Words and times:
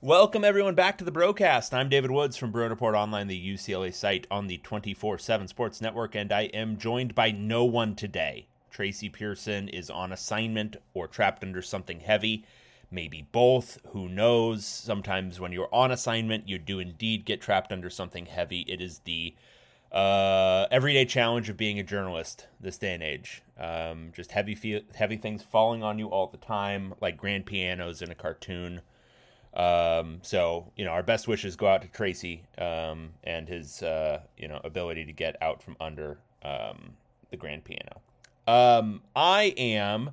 Welcome 0.00 0.44
everyone 0.44 0.76
back 0.76 0.96
to 0.98 1.04
the 1.04 1.10
broadcast. 1.10 1.74
I'm 1.74 1.88
David 1.88 2.12
Woods 2.12 2.36
from 2.36 2.52
Bruin 2.52 2.70
Report 2.70 2.94
Online, 2.94 3.26
the 3.26 3.54
UCLA 3.54 3.92
site 3.92 4.28
on 4.30 4.46
the 4.46 4.58
24/7 4.58 5.48
Sports 5.48 5.80
Network, 5.80 6.14
and 6.14 6.30
I 6.30 6.42
am 6.42 6.78
joined 6.78 7.16
by 7.16 7.32
no 7.32 7.64
one 7.64 7.96
today. 7.96 8.46
Tracy 8.70 9.08
Pearson 9.08 9.68
is 9.68 9.90
on 9.90 10.12
assignment 10.12 10.76
or 10.94 11.08
trapped 11.08 11.42
under 11.42 11.60
something 11.60 11.98
heavy, 11.98 12.44
maybe 12.92 13.26
both. 13.32 13.80
Who 13.88 14.08
knows? 14.08 14.64
Sometimes 14.64 15.40
when 15.40 15.50
you're 15.50 15.74
on 15.74 15.90
assignment, 15.90 16.48
you 16.48 16.58
do 16.58 16.78
indeed 16.78 17.24
get 17.24 17.40
trapped 17.40 17.72
under 17.72 17.90
something 17.90 18.26
heavy. 18.26 18.60
It 18.68 18.80
is 18.80 19.00
the 19.00 19.34
uh, 19.90 20.68
everyday 20.70 21.06
challenge 21.06 21.48
of 21.48 21.56
being 21.56 21.80
a 21.80 21.82
journalist 21.82 22.46
this 22.60 22.78
day 22.78 22.94
and 22.94 23.02
age. 23.02 23.42
Um, 23.58 24.12
just 24.14 24.30
heavy, 24.30 24.54
fe- 24.54 24.84
heavy 24.94 25.16
things 25.16 25.42
falling 25.42 25.82
on 25.82 25.98
you 25.98 26.06
all 26.06 26.28
the 26.28 26.36
time, 26.36 26.94
like 27.00 27.16
grand 27.16 27.46
pianos 27.46 28.00
in 28.00 28.12
a 28.12 28.14
cartoon. 28.14 28.82
Um, 29.58 30.20
so 30.22 30.70
you 30.76 30.84
know, 30.84 30.92
our 30.92 31.02
best 31.02 31.28
wishes 31.28 31.56
go 31.56 31.66
out 31.66 31.82
to 31.82 31.88
Tracy 31.88 32.44
um, 32.58 33.10
and 33.24 33.48
his 33.48 33.82
uh, 33.82 34.20
you 34.36 34.48
know 34.48 34.60
ability 34.64 35.04
to 35.04 35.12
get 35.12 35.36
out 35.42 35.62
from 35.62 35.76
under 35.80 36.18
um, 36.44 36.94
the 37.30 37.36
grand 37.36 37.64
piano. 37.64 38.00
Um, 38.46 39.02
I 39.14 39.52
am 39.58 40.10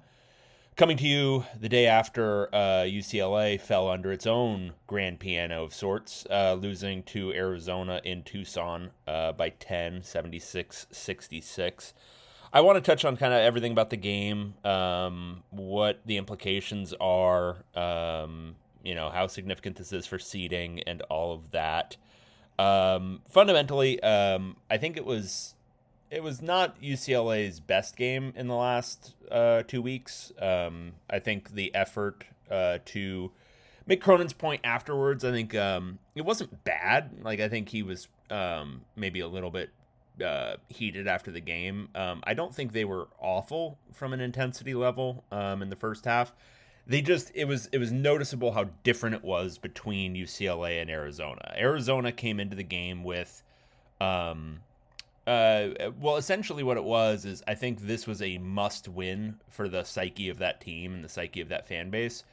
coming 0.76 0.98
to 0.98 1.08
you 1.08 1.46
the 1.60 1.70
day 1.70 1.86
after 1.86 2.54
uh, 2.54 2.84
UCLA 2.84 3.60
fell 3.62 3.88
under 3.88 4.12
its 4.12 4.28
own 4.28 4.74
grand 4.88 5.20
piano 5.20 5.64
of 5.64 5.74
sorts, 5.74 6.26
uh, 6.30 6.58
losing 6.60 7.04
to 7.04 7.32
Arizona 7.32 8.02
in 8.04 8.24
Tucson 8.24 8.90
uh, 9.08 9.32
by 9.32 9.50
10, 9.50 10.04
76 10.04 10.88
66. 10.92 11.94
I 12.52 12.62
want 12.62 12.78
to 12.78 12.82
touch 12.82 13.06
on 13.06 13.18
kind 13.18 13.34
of 13.34 13.40
everything 13.40 13.74
about 13.74 13.90
the 13.90 13.98
game, 13.98 14.54
um, 14.64 15.44
what 15.50 16.00
the 16.06 16.18
implications 16.18 16.94
are, 17.00 17.58
um, 17.76 18.56
you 18.86 18.96
know 18.96 19.10
how 19.10 19.28
significant 19.28 19.76
this 19.76 19.92
is 19.92 20.06
for 20.06 20.20
seeding 20.20 20.82
and 20.82 21.02
all 21.04 21.34
of 21.34 21.52
that. 21.52 21.98
Um, 22.58 23.22
fundamentally, 23.28 24.02
um, 24.02 24.56
I 24.70 24.78
think 24.78 24.96
it 24.96 25.06
was 25.06 25.56
it 26.10 26.24
was 26.24 26.42
not 26.42 26.80
UCLA's 26.82 27.60
best 27.60 27.98
game 27.98 28.32
in 28.36 28.48
the 28.48 28.56
last 28.56 29.16
uh, 29.32 29.64
two 29.68 29.82
weeks. 29.82 30.32
Um, 30.40 30.94
I 31.10 31.20
think 31.20 31.52
the 31.52 31.74
effort 31.76 32.24
uh, 32.50 32.78
to 32.86 33.32
make 33.88 34.02
Cronin's 34.02 34.34
point 34.34 34.62
afterwards, 34.64 35.26
I 35.26 35.32
think 35.32 35.56
um, 35.56 36.00
it 36.14 36.24
wasn't 36.24 36.64
bad. 36.64 37.24
Like 37.24 37.40
I 37.40 37.50
think 37.50 37.70
he 37.70 37.84
was 37.84 38.08
um, 38.30 38.82
maybe 38.96 39.20
a 39.20 39.28
little 39.28 39.52
bit 39.52 39.72
uh, 40.24 40.56
heated 40.70 41.08
after 41.08 41.32
the 41.32 41.42
game. 41.42 41.90
Um, 41.96 42.22
I 42.24 42.36
don't 42.36 42.54
think 42.54 42.72
they 42.72 42.86
were 42.86 43.08
awful 43.20 43.78
from 43.92 44.14
an 44.14 44.22
intensity 44.22 44.74
level 44.74 45.24
um, 45.32 45.62
in 45.62 45.70
the 45.70 45.76
first 45.76 46.06
half 46.06 46.32
they 46.88 47.02
just 47.02 47.32
it 47.34 47.46
was 47.46 47.68
it 47.72 47.78
was 47.78 47.92
noticeable 47.92 48.52
how 48.52 48.66
different 48.84 49.16
it 49.16 49.24
was 49.24 49.58
between 49.58 50.16
UCLA 50.16 50.82
and 50.82 50.90
Arizona. 50.90 51.54
Arizona 51.58 52.12
came 52.12 52.40
into 52.40 52.56
the 52.56 52.64
game 52.64 53.04
with 53.04 53.44
um 54.02 54.60
uh 55.26 55.70
well 56.00 56.18
essentially 56.18 56.62
what 56.62 56.78
it 56.78 56.84
was 56.84 57.26
is 57.26 57.42
I 57.48 57.56
think 57.56 57.80
this 57.82 58.06
was 58.06 58.22
a 58.22 58.38
must 58.38 58.88
win 58.88 59.36
for 59.50 59.68
the 59.68 59.84
psyche 59.84 60.30
of 60.30 60.38
that 60.40 60.62
team 60.62 60.94
and 60.94 61.04
the 61.04 61.10
psyche 61.10 61.42
of 61.42 61.50
that 61.50 61.68
fan 61.68 61.90
base. 61.90 62.24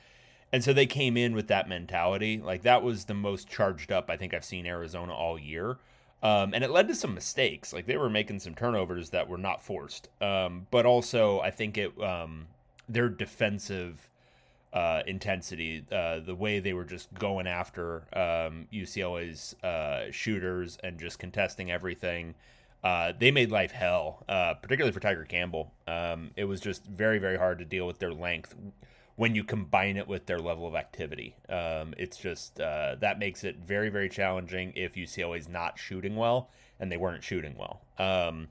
And 0.52 0.62
so 0.62 0.74
they 0.74 0.84
came 0.84 1.16
in 1.16 1.34
with 1.34 1.48
that 1.48 1.66
mentality. 1.66 2.38
Like 2.38 2.62
that 2.62 2.82
was 2.82 3.06
the 3.06 3.14
most 3.14 3.48
charged 3.48 3.90
up 3.90 4.10
I 4.10 4.16
think 4.16 4.34
I've 4.34 4.44
seen 4.44 4.66
Arizona 4.66 5.14
all 5.14 5.38
year. 5.38 5.78
Um, 6.22 6.54
and 6.54 6.62
it 6.62 6.70
led 6.70 6.86
to 6.88 6.94
some 6.94 7.14
mistakes. 7.14 7.72
Like 7.72 7.86
they 7.86 7.96
were 7.96 8.10
making 8.10 8.38
some 8.38 8.54
turnovers 8.54 9.10
that 9.10 9.28
were 9.28 9.38
not 9.38 9.62
forced. 9.62 10.08
Um, 10.20 10.66
but 10.70 10.84
also 10.84 11.40
I 11.40 11.50
think 11.50 11.78
it 11.78 11.98
um, 12.02 12.46
their 12.86 13.08
defensive 13.08 14.08
uh, 14.72 15.02
intensity, 15.06 15.84
uh, 15.92 16.20
the 16.20 16.34
way 16.34 16.58
they 16.58 16.72
were 16.72 16.84
just 16.84 17.12
going 17.14 17.46
after 17.46 18.04
um, 18.14 18.66
UCLA's 18.72 19.54
uh, 19.62 20.10
shooters 20.10 20.78
and 20.82 20.98
just 20.98 21.18
contesting 21.18 21.70
everything. 21.70 22.34
Uh, 22.82 23.12
they 23.18 23.30
made 23.30 23.50
life 23.50 23.70
hell, 23.70 24.24
uh, 24.28 24.54
particularly 24.54 24.92
for 24.92 25.00
Tiger 25.00 25.24
Campbell. 25.24 25.72
Um, 25.86 26.30
it 26.36 26.44
was 26.44 26.60
just 26.60 26.84
very, 26.86 27.18
very 27.18 27.36
hard 27.36 27.58
to 27.58 27.64
deal 27.64 27.86
with 27.86 27.98
their 27.98 28.12
length 28.12 28.54
when 29.16 29.34
you 29.34 29.44
combine 29.44 29.96
it 29.96 30.08
with 30.08 30.26
their 30.26 30.38
level 30.38 30.66
of 30.66 30.74
activity. 30.74 31.36
Um, 31.48 31.94
it's 31.98 32.16
just 32.16 32.60
uh, 32.60 32.96
that 33.00 33.18
makes 33.18 33.44
it 33.44 33.56
very, 33.58 33.88
very 33.88 34.08
challenging 34.08 34.72
if 34.74 34.94
UCLA 34.94 35.38
is 35.38 35.48
not 35.48 35.78
shooting 35.78 36.16
well, 36.16 36.48
and 36.80 36.90
they 36.90 36.96
weren't 36.96 37.22
shooting 37.22 37.54
well. 37.56 37.82
Um, 37.98 38.48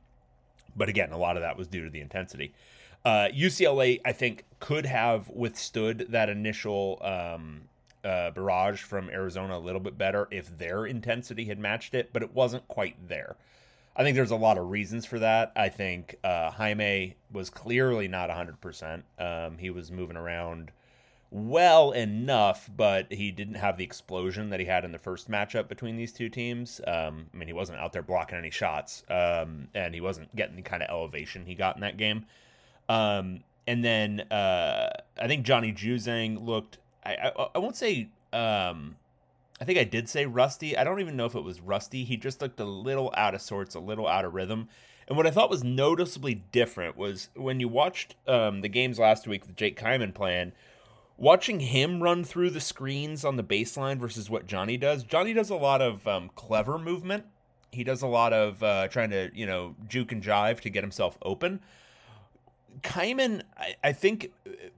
but 0.75 0.87
again, 0.87 1.11
a 1.11 1.17
lot 1.17 1.35
of 1.35 1.41
that 1.41 1.57
was 1.57 1.67
due 1.67 1.83
to 1.83 1.89
the 1.89 1.99
intensity. 1.99 2.53
Uh, 3.03 3.27
UCLA, 3.33 3.99
I 4.05 4.11
think, 4.11 4.45
could 4.59 4.85
have 4.85 5.29
withstood 5.29 6.07
that 6.09 6.29
initial 6.29 6.99
um, 7.01 7.61
uh, 8.03 8.31
barrage 8.31 8.81
from 8.81 9.09
Arizona 9.09 9.57
a 9.57 9.59
little 9.59 9.81
bit 9.81 9.97
better 9.97 10.27
if 10.31 10.57
their 10.57 10.85
intensity 10.85 11.45
had 11.45 11.59
matched 11.59 11.93
it, 11.95 12.11
but 12.13 12.21
it 12.21 12.33
wasn't 12.33 12.67
quite 12.67 12.95
there. 13.07 13.35
I 13.95 14.03
think 14.03 14.15
there's 14.15 14.31
a 14.31 14.35
lot 14.37 14.57
of 14.57 14.69
reasons 14.69 15.05
for 15.05 15.19
that. 15.19 15.51
I 15.55 15.69
think 15.69 16.17
uh, 16.23 16.51
Jaime 16.51 17.15
was 17.31 17.49
clearly 17.49 18.07
not 18.07 18.29
100%. 18.29 19.03
Um, 19.19 19.57
he 19.57 19.69
was 19.69 19.91
moving 19.91 20.15
around 20.15 20.71
well 21.29 21.91
enough, 21.91 22.69
but 22.75 23.11
he 23.11 23.31
didn't 23.31 23.55
have 23.55 23.77
the 23.77 23.83
explosion 23.83 24.49
that 24.49 24.59
he 24.59 24.65
had 24.65 24.85
in 24.85 24.91
the 24.91 24.97
first 24.97 25.29
matchup 25.29 25.67
between 25.67 25.97
these 25.97 26.13
two 26.13 26.29
teams. 26.29 26.79
Um, 26.87 27.27
I 27.33 27.37
mean, 27.37 27.47
he 27.47 27.53
wasn't 27.53 27.79
out 27.79 27.93
there 27.93 28.01
blocking 28.01 28.37
any 28.37 28.49
shots, 28.49 29.03
um, 29.09 29.67
and 29.73 29.93
he 29.93 30.01
wasn't 30.01 30.33
getting 30.35 30.55
the 30.55 30.61
kind 30.61 30.83
of 30.83 30.89
elevation 30.89 31.45
he 31.45 31.55
got 31.55 31.75
in 31.75 31.81
that 31.81 31.97
game. 31.97 32.25
Um, 32.91 33.39
and 33.67 33.85
then 33.85 34.21
uh, 34.31 34.89
I 35.19 35.27
think 35.27 35.45
Johnny 35.45 35.71
Juzang 35.71 36.45
looked. 36.45 36.77
I, 37.05 37.13
I, 37.13 37.47
I 37.55 37.59
won't 37.59 37.77
say. 37.77 38.09
Um, 38.33 38.97
I 39.59 39.65
think 39.65 39.77
I 39.77 39.83
did 39.83 40.09
say 40.09 40.25
rusty. 40.25 40.75
I 40.75 40.83
don't 40.83 40.99
even 40.99 41.15
know 41.15 41.25
if 41.25 41.35
it 41.35 41.43
was 41.43 41.61
rusty. 41.61 42.03
He 42.03 42.17
just 42.17 42.41
looked 42.41 42.59
a 42.59 42.65
little 42.65 43.13
out 43.15 43.35
of 43.35 43.41
sorts, 43.41 43.75
a 43.75 43.79
little 43.79 44.07
out 44.07 44.25
of 44.25 44.33
rhythm. 44.33 44.67
And 45.07 45.15
what 45.15 45.27
I 45.27 45.31
thought 45.31 45.49
was 45.49 45.63
noticeably 45.63 46.35
different 46.51 46.97
was 46.97 47.29
when 47.35 47.59
you 47.59 47.67
watched 47.67 48.15
um, 48.27 48.61
the 48.61 48.69
games 48.69 48.97
last 48.97 49.27
week 49.27 49.45
with 49.45 49.55
Jake 49.55 49.79
Kyman 49.79 50.13
playing, 50.13 50.53
watching 51.15 51.59
him 51.59 52.01
run 52.01 52.23
through 52.23 52.49
the 52.49 52.59
screens 52.59 53.23
on 53.23 53.35
the 53.35 53.43
baseline 53.43 53.99
versus 53.99 54.29
what 54.29 54.47
Johnny 54.47 54.77
does. 54.77 55.03
Johnny 55.03 55.33
does 55.33 55.49
a 55.49 55.55
lot 55.55 55.81
of 55.81 56.07
um, 56.07 56.31
clever 56.35 56.79
movement. 56.79 57.25
He 57.71 57.83
does 57.83 58.01
a 58.01 58.07
lot 58.07 58.33
of 58.33 58.63
uh, 58.63 58.87
trying 58.87 59.11
to, 59.11 59.29
you 59.33 59.45
know, 59.45 59.75
juke 59.87 60.11
and 60.11 60.23
jive 60.23 60.61
to 60.61 60.69
get 60.69 60.83
himself 60.83 61.17
open. 61.21 61.61
Kyman, 62.83 63.43
I, 63.57 63.75
I, 63.83 63.93
think 63.93 64.31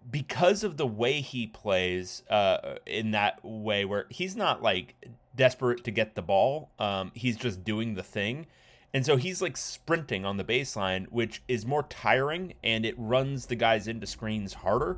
because 0.10 0.64
of 0.64 0.78
the 0.78 0.88
way 0.88 1.22
he 1.22 1.48
plays 1.48 2.24
uh, 2.30 2.76
in 2.86 3.12
that 3.12 3.44
way, 3.44 3.86
where 3.86 4.06
he's 4.10 4.36
not 4.36 4.62
like 4.62 4.96
desperate 5.36 5.84
to 5.86 5.92
get 5.92 6.16
the 6.16 6.22
ball, 6.22 6.72
um, 6.80 7.12
he's 7.14 7.38
just 7.38 7.64
doing 7.64 7.96
the 7.96 8.04
thing. 8.04 8.48
And 8.94 9.06
so 9.06 9.18
he's 9.18 9.42
like 9.42 9.58
sprinting 9.58 10.26
on 10.26 10.38
the 10.38 10.44
baseline, 10.44 11.08
which 11.10 11.42
is 11.48 11.66
more 11.66 11.84
tiring 11.84 12.54
and 12.64 12.86
it 12.86 12.96
runs 12.98 13.48
the 13.48 13.56
guys 13.56 13.88
into 13.88 14.06
screens 14.06 14.54
harder. 14.54 14.98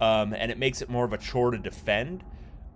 Um, 0.00 0.32
and 0.34 0.50
it 0.50 0.58
makes 0.58 0.82
it 0.82 0.88
more 0.88 1.04
of 1.04 1.12
a 1.12 1.18
chore 1.18 1.50
to 1.50 1.58
defend. 1.58 2.24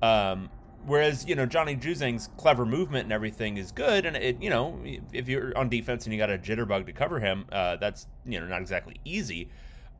Um, 0.02 0.50
Whereas, 0.86 1.26
you 1.26 1.34
know, 1.34 1.46
Johnny 1.46 1.74
Juzang's 1.74 2.28
clever 2.36 2.64
movement 2.64 3.04
and 3.04 3.12
everything 3.12 3.56
is 3.56 3.72
good. 3.72 4.06
And, 4.06 4.16
it, 4.16 4.40
you 4.40 4.50
know, 4.50 4.78
if 5.12 5.28
you're 5.28 5.56
on 5.58 5.68
defense 5.68 6.04
and 6.04 6.12
you 6.12 6.18
got 6.18 6.30
a 6.30 6.38
jitterbug 6.38 6.86
to 6.86 6.92
cover 6.92 7.18
him, 7.18 7.44
uh, 7.50 7.76
that's, 7.76 8.06
you 8.24 8.38
know, 8.38 8.46
not 8.46 8.60
exactly 8.60 8.96
easy. 9.04 9.48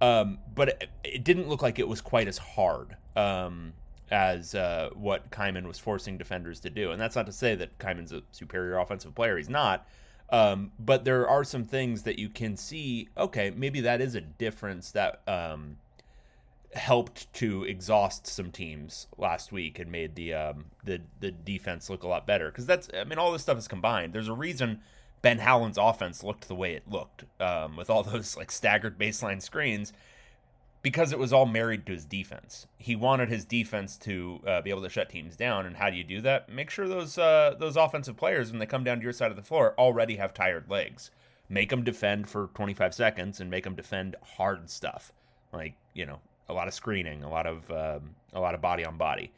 Um, 0.00 0.38
but 0.54 0.68
it, 0.68 0.90
it, 1.02 1.24
didn't 1.24 1.48
look 1.48 1.62
like 1.62 1.78
it 1.78 1.88
was 1.88 2.00
quite 2.00 2.28
as 2.28 2.38
hard 2.38 2.96
um, 3.16 3.72
as 4.10 4.54
uh, 4.54 4.90
what 4.94 5.28
Kyman 5.30 5.66
was 5.66 5.78
forcing 5.78 6.18
defenders 6.18 6.60
to 6.60 6.70
do. 6.70 6.92
And 6.92 7.00
that's 7.00 7.16
not 7.16 7.26
to 7.26 7.32
say 7.32 7.54
that 7.56 7.76
Kyman's 7.78 8.12
a 8.12 8.22
superior 8.30 8.78
offensive 8.78 9.14
player. 9.14 9.36
He's 9.36 9.48
not. 9.48 9.88
Um, 10.30 10.72
but 10.78 11.04
there 11.04 11.28
are 11.28 11.44
some 11.44 11.64
things 11.64 12.02
that 12.02 12.18
you 12.18 12.28
can 12.28 12.56
see. 12.56 13.08
Okay, 13.16 13.52
maybe 13.56 13.80
that 13.82 14.00
is 14.00 14.14
a 14.14 14.20
difference 14.20 14.92
that 14.92 15.22
um, 15.26 15.76
helped 16.76 17.32
to 17.34 17.64
exhaust 17.64 18.26
some 18.26 18.50
teams 18.50 19.06
last 19.18 19.52
week 19.52 19.78
and 19.78 19.90
made 19.90 20.14
the 20.14 20.34
um, 20.34 20.66
the 20.84 21.00
the 21.20 21.30
defense 21.30 21.90
look 21.90 22.02
a 22.02 22.08
lot 22.08 22.26
better 22.26 22.50
because 22.50 22.66
that's 22.66 22.88
I 22.94 23.04
mean 23.04 23.18
all 23.18 23.32
this 23.32 23.42
stuff 23.42 23.58
is 23.58 23.68
combined. 23.68 24.12
There's 24.12 24.28
a 24.28 24.34
reason 24.34 24.80
Ben 25.22 25.38
Howland's 25.38 25.78
offense 25.78 26.22
looked 26.22 26.48
the 26.48 26.54
way 26.54 26.74
it 26.74 26.88
looked 26.88 27.24
um, 27.40 27.76
with 27.76 27.90
all 27.90 28.02
those 28.04 28.36
like 28.36 28.50
staggered 28.50 28.98
baseline 28.98 29.42
screens 29.42 29.92
because 30.82 31.12
it 31.12 31.18
was 31.18 31.32
all 31.32 31.46
married 31.46 31.84
to 31.86 31.92
his 31.92 32.04
defense. 32.04 32.66
He 32.78 32.94
wanted 32.94 33.28
his 33.28 33.44
defense 33.44 33.96
to 33.98 34.40
uh, 34.46 34.60
be 34.60 34.70
able 34.70 34.82
to 34.82 34.88
shut 34.88 35.08
teams 35.08 35.34
down, 35.34 35.66
and 35.66 35.76
how 35.76 35.90
do 35.90 35.96
you 35.96 36.04
do 36.04 36.20
that? 36.20 36.48
Make 36.48 36.70
sure 36.70 36.86
those 36.86 37.18
uh, 37.18 37.56
those 37.58 37.76
offensive 37.76 38.16
players 38.16 38.50
when 38.50 38.60
they 38.60 38.66
come 38.66 38.84
down 38.84 38.98
to 38.98 39.02
your 39.02 39.12
side 39.12 39.30
of 39.30 39.36
the 39.36 39.42
floor 39.42 39.74
already 39.78 40.16
have 40.16 40.32
tired 40.32 40.70
legs. 40.70 41.10
Make 41.48 41.70
them 41.70 41.84
defend 41.84 42.28
for 42.28 42.50
25 42.54 42.92
seconds 42.92 43.40
and 43.40 43.50
make 43.50 43.64
them 43.64 43.76
defend 43.76 44.16
hard 44.36 44.68
stuff 44.68 45.12
like 45.52 45.74
you 45.94 46.06
know 46.06 46.20
a 46.48 46.52
lot 46.52 46.68
of 46.68 46.74
screening, 46.74 47.22
a 47.22 47.30
lot 47.30 47.46
of 47.46 47.70
um, 47.70 48.14
a 48.32 48.40
lot 48.40 48.54
of 48.54 48.60
body 48.60 48.84
on 48.84 48.96
body. 48.96 49.32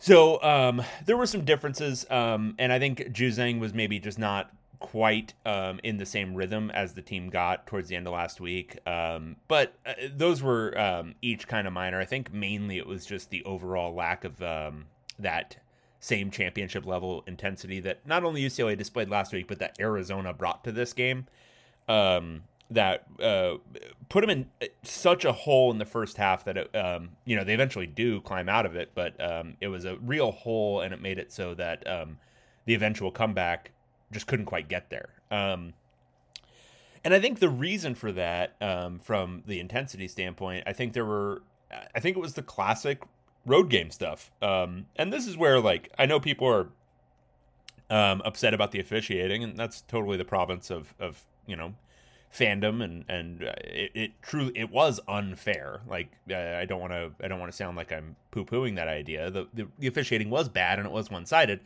So 0.00 0.40
um, 0.42 0.82
there 1.06 1.16
were 1.16 1.26
some 1.26 1.44
differences, 1.44 2.06
um, 2.10 2.54
and 2.58 2.72
I 2.72 2.78
think 2.78 2.98
Juzang 3.12 3.58
was 3.58 3.74
maybe 3.74 3.98
just 3.98 4.18
not 4.18 4.52
quite 4.78 5.34
um, 5.44 5.80
in 5.82 5.96
the 5.96 6.06
same 6.06 6.34
rhythm 6.34 6.70
as 6.70 6.94
the 6.94 7.02
team 7.02 7.28
got 7.30 7.66
towards 7.66 7.88
the 7.88 7.96
end 7.96 8.06
of 8.06 8.12
last 8.12 8.40
week. 8.40 8.78
Um, 8.86 9.36
but 9.48 9.74
uh, 9.84 9.94
those 10.14 10.42
were 10.42 10.78
um, 10.78 11.14
each 11.20 11.48
kind 11.48 11.66
of 11.66 11.72
minor. 11.72 12.00
I 12.00 12.04
think 12.04 12.32
mainly 12.32 12.78
it 12.78 12.86
was 12.86 13.04
just 13.04 13.30
the 13.30 13.42
overall 13.44 13.92
lack 13.92 14.24
of 14.24 14.40
um, 14.42 14.86
that 15.18 15.56
same 16.00 16.30
championship 16.30 16.86
level 16.86 17.24
intensity 17.26 17.80
that 17.80 18.06
not 18.06 18.22
only 18.22 18.42
UCLA 18.42 18.78
displayed 18.78 19.08
last 19.08 19.32
week, 19.32 19.48
but 19.48 19.58
that 19.58 19.76
Arizona 19.80 20.32
brought 20.32 20.62
to 20.64 20.70
this 20.70 20.92
game. 20.92 21.26
Um, 21.88 22.44
that 22.70 23.04
uh, 23.22 23.54
put 24.08 24.20
them 24.20 24.30
in 24.30 24.46
uh, 24.62 24.66
such 24.82 25.24
a 25.24 25.32
hole 25.32 25.70
in 25.70 25.78
the 25.78 25.84
first 25.84 26.16
half 26.16 26.44
that 26.44 26.56
it, 26.56 26.76
um, 26.76 27.10
you 27.24 27.36
know 27.36 27.44
they 27.44 27.54
eventually 27.54 27.86
do 27.86 28.20
climb 28.20 28.48
out 28.48 28.66
of 28.66 28.76
it, 28.76 28.90
but 28.94 29.18
um, 29.20 29.56
it 29.60 29.68
was 29.68 29.84
a 29.84 29.96
real 29.96 30.32
hole, 30.32 30.80
and 30.80 30.92
it 30.92 31.00
made 31.00 31.18
it 31.18 31.32
so 31.32 31.54
that 31.54 31.86
um, 31.88 32.18
the 32.66 32.74
eventual 32.74 33.10
comeback 33.10 33.72
just 34.12 34.26
couldn't 34.26 34.46
quite 34.46 34.68
get 34.68 34.90
there. 34.90 35.10
Um, 35.30 35.74
and 37.04 37.14
I 37.14 37.20
think 37.20 37.38
the 37.38 37.48
reason 37.48 37.94
for 37.94 38.12
that, 38.12 38.56
um, 38.60 38.98
from 38.98 39.42
the 39.46 39.60
intensity 39.60 40.08
standpoint, 40.08 40.64
I 40.66 40.72
think 40.72 40.92
there 40.92 41.04
were, 41.04 41.42
I 41.94 42.00
think 42.00 42.16
it 42.16 42.20
was 42.20 42.34
the 42.34 42.42
classic 42.42 43.02
road 43.46 43.70
game 43.70 43.90
stuff. 43.90 44.30
Um, 44.42 44.86
and 44.96 45.12
this 45.12 45.26
is 45.26 45.36
where 45.36 45.60
like 45.60 45.90
I 45.98 46.06
know 46.06 46.20
people 46.20 46.46
are 46.48 46.68
upset 47.90 48.52
about 48.52 48.72
the 48.72 48.80
officiating, 48.80 49.42
and 49.42 49.56
that's 49.56 49.80
totally 49.82 50.18
the 50.18 50.24
province 50.24 50.70
of 50.70 50.94
of 51.00 51.24
you 51.46 51.56
know 51.56 51.74
fandom 52.34 52.82
and 52.82 53.04
and 53.08 53.42
uh, 53.42 53.52
it, 53.64 53.90
it 53.94 54.22
truly 54.22 54.52
it 54.54 54.70
was 54.70 55.00
unfair. 55.08 55.80
Like 55.88 56.12
uh, 56.30 56.56
i 56.56 56.64
don't 56.64 56.80
want 56.80 56.92
to 56.92 57.10
i 57.22 57.28
don't 57.28 57.40
want 57.40 57.50
to 57.50 57.56
sound 57.56 57.76
like 57.76 57.92
i'm 57.92 58.16
poo-pooing 58.30 58.76
that 58.76 58.88
idea. 58.88 59.30
The, 59.30 59.46
the, 59.54 59.68
the 59.78 59.86
officiating 59.86 60.30
was 60.30 60.48
bad 60.48 60.78
and 60.78 60.86
it 60.86 60.92
was 60.92 61.10
one-sided. 61.10 61.60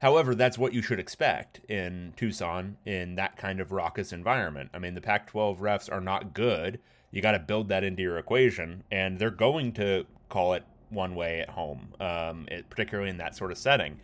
However 0.00 0.34
that's 0.34 0.58
what 0.58 0.72
you 0.72 0.82
should 0.82 0.98
expect 0.98 1.60
in 1.68 2.12
tucson 2.16 2.76
in 2.86 3.14
that 3.16 3.36
kind 3.36 3.60
of 3.60 3.72
raucous 3.72 4.12
environment. 4.12 4.70
I 4.72 4.78
mean 4.78 4.94
the 4.94 5.00
pac 5.00 5.26
12 5.26 5.60
refs 5.60 5.92
are 5.92 6.00
not 6.00 6.34
good. 6.34 6.80
You 7.10 7.22
got 7.22 7.32
to 7.32 7.38
build 7.38 7.68
that 7.68 7.84
into 7.84 8.02
your 8.02 8.18
equation 8.18 8.84
and 8.90 9.18
they're 9.18 9.30
going 9.30 9.72
to 9.74 10.06
call 10.28 10.54
it 10.54 10.64
one 10.90 11.14
way 11.14 11.40
at 11.40 11.50
home, 11.50 11.94
um, 12.00 12.46
it, 12.50 12.68
particularly 12.70 13.10
in 13.10 13.18
that 13.18 13.36
sort 13.36 13.50
of 13.50 13.58
setting. 13.58 13.98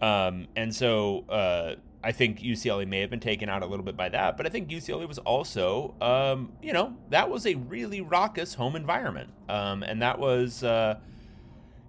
Um, 0.00 0.48
and 0.56 0.74
so 0.74 1.24
uh, 1.28 1.76
I 2.04 2.12
think 2.12 2.40
UCLA 2.40 2.86
may 2.86 3.00
have 3.00 3.10
been 3.10 3.20
taken 3.20 3.48
out 3.48 3.62
a 3.62 3.66
little 3.66 3.84
bit 3.84 3.96
by 3.96 4.08
that, 4.10 4.36
but 4.36 4.46
I 4.46 4.50
think 4.50 4.68
UCLA 4.68 5.08
was 5.08 5.18
also, 5.18 5.94
um, 6.00 6.52
you 6.62 6.72
know, 6.72 6.94
that 7.10 7.30
was 7.30 7.46
a 7.46 7.54
really 7.54 8.00
raucous 8.00 8.54
home 8.54 8.76
environment. 8.76 9.30
Um, 9.48 9.82
and 9.82 10.02
that 10.02 10.18
was, 10.18 10.62
uh, 10.62 10.98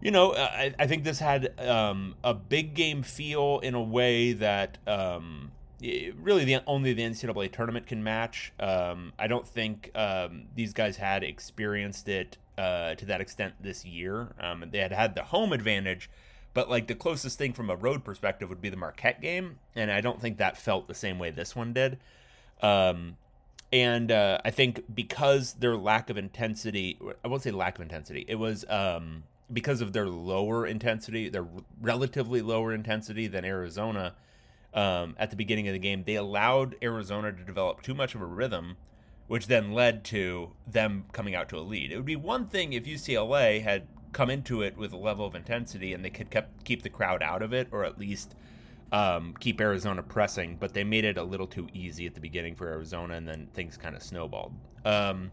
you 0.02 0.12
know, 0.12 0.34
I, 0.34 0.74
I, 0.80 0.88
think 0.88 1.04
this 1.04 1.20
had 1.20 1.60
um, 1.60 2.16
a 2.24 2.34
big 2.34 2.76
game 2.76 3.04
feel 3.04 3.60
in 3.60 3.74
a 3.76 3.82
way 3.82 4.34
that 4.34 4.78
um, 4.88 5.52
really 5.82 6.46
the 6.46 6.62
only 6.68 6.94
the 6.94 7.02
NCAA 7.02 7.52
tournament 7.52 7.88
can 7.88 8.04
match. 8.04 8.54
I 8.60 9.28
don't 9.28 9.48
think 9.48 9.92
these 10.56 10.74
guys 10.74 10.98
had 10.98 11.24
experienced 11.24 12.08
it 12.08 12.38
uh, 12.58 12.96
to 12.96 13.06
that 13.06 13.22
extent 13.22 13.54
this 13.60 13.86
year. 13.86 14.34
Um, 14.40 14.64
they 14.72 14.80
had 14.80 14.92
had 14.92 15.16
the 15.16 15.24
home 15.24 15.54
advantage, 15.54 16.10
but 16.56 16.70
like 16.70 16.88
the 16.88 16.96
closest 16.96 17.38
thing 17.38 17.52
from 17.54 17.70
a 17.70 17.76
road 17.76 18.04
perspective 18.04 18.48
would 18.50 18.62
be 18.62 18.70
the 18.70 18.78
Marquette 18.78 19.22
game, 19.22 19.60
and 19.76 19.92
I 19.92 20.00
don't 20.02 20.20
think 20.20 20.38
that 20.38 20.58
felt 20.58 20.88
the 20.88 20.96
same 20.96 21.20
way 21.20 21.30
this 21.30 21.54
one 21.56 21.74
did. 21.74 22.00
Um, 22.62 23.18
and 23.74 24.10
uh, 24.10 24.40
I 24.44 24.52
think 24.52 24.84
because 24.96 25.54
their 25.54 25.76
lack 25.76 26.10
of 26.10 26.18
intensity, 26.18 26.98
I 27.24 27.28
won't 27.28 27.44
say 27.44 27.52
lack 27.52 27.76
of 27.76 27.82
intensity, 27.82 28.26
it 28.26 28.36
was 28.36 28.64
um, 28.70 29.26
because 29.52 29.82
of 29.82 29.92
their 29.92 30.08
lower 30.08 30.66
intensity, 30.66 31.28
their 31.28 31.46
relatively 31.82 32.42
lower 32.42 32.74
intensity 32.74 33.28
than 33.28 33.44
Arizona 33.44 34.16
um, 34.74 35.16
at 35.20 35.32
the 35.32 35.36
beginning 35.36 35.68
of 35.68 35.74
the 35.74 35.80
game, 35.80 36.06
they 36.06 36.16
allowed 36.16 36.78
Arizona 36.82 37.34
to 37.34 37.44
develop 37.44 37.82
too 37.82 37.94
much 37.94 38.16
of 38.16 38.22
a 38.22 38.26
rhythm 38.26 38.78
which 39.28 39.48
then 39.48 39.74
led 39.74 40.04
to 40.04 40.52
them 40.68 41.06
coming 41.12 41.36
out 41.36 41.50
to 41.50 41.58
a 41.58 41.60
lead. 41.60 41.92
It 41.92 41.96
would 41.96 42.06
be 42.06 42.16
one 42.16 42.48
thing 42.48 42.74
if 42.74 42.86
UCLA 42.86 43.62
had 43.62 43.88
come 44.16 44.30
into 44.30 44.62
it 44.62 44.78
with 44.78 44.94
a 44.94 44.98
level 44.98 45.26
of 45.26 45.36
intensity 45.36 45.94
and 45.94 46.04
they 46.04 46.10
could 46.10 46.32
kept, 46.32 46.64
keep 46.64 46.84
the 46.84 46.90
crowd 46.90 47.22
out 47.22 47.42
of 47.42 47.52
it, 47.52 47.68
or 47.72 47.84
at 47.84 48.00
least 48.00 48.34
um, 48.94 49.36
keep 49.42 49.60
Arizona 49.60 50.02
pressing. 50.02 50.56
But 50.58 50.74
they 50.74 50.86
made 50.86 51.04
it 51.04 51.18
a 51.18 51.24
little 51.24 51.48
too 51.48 51.68
easy 51.74 52.08
at 52.08 52.16
the 52.16 52.22
beginning 52.22 52.56
for 52.56 52.70
Arizona, 52.70 53.16
and 53.16 53.28
then 53.28 53.50
things 53.54 53.76
kind 53.76 53.94
of 53.94 54.02
snowballed. 54.02 54.54
Um, 54.86 55.32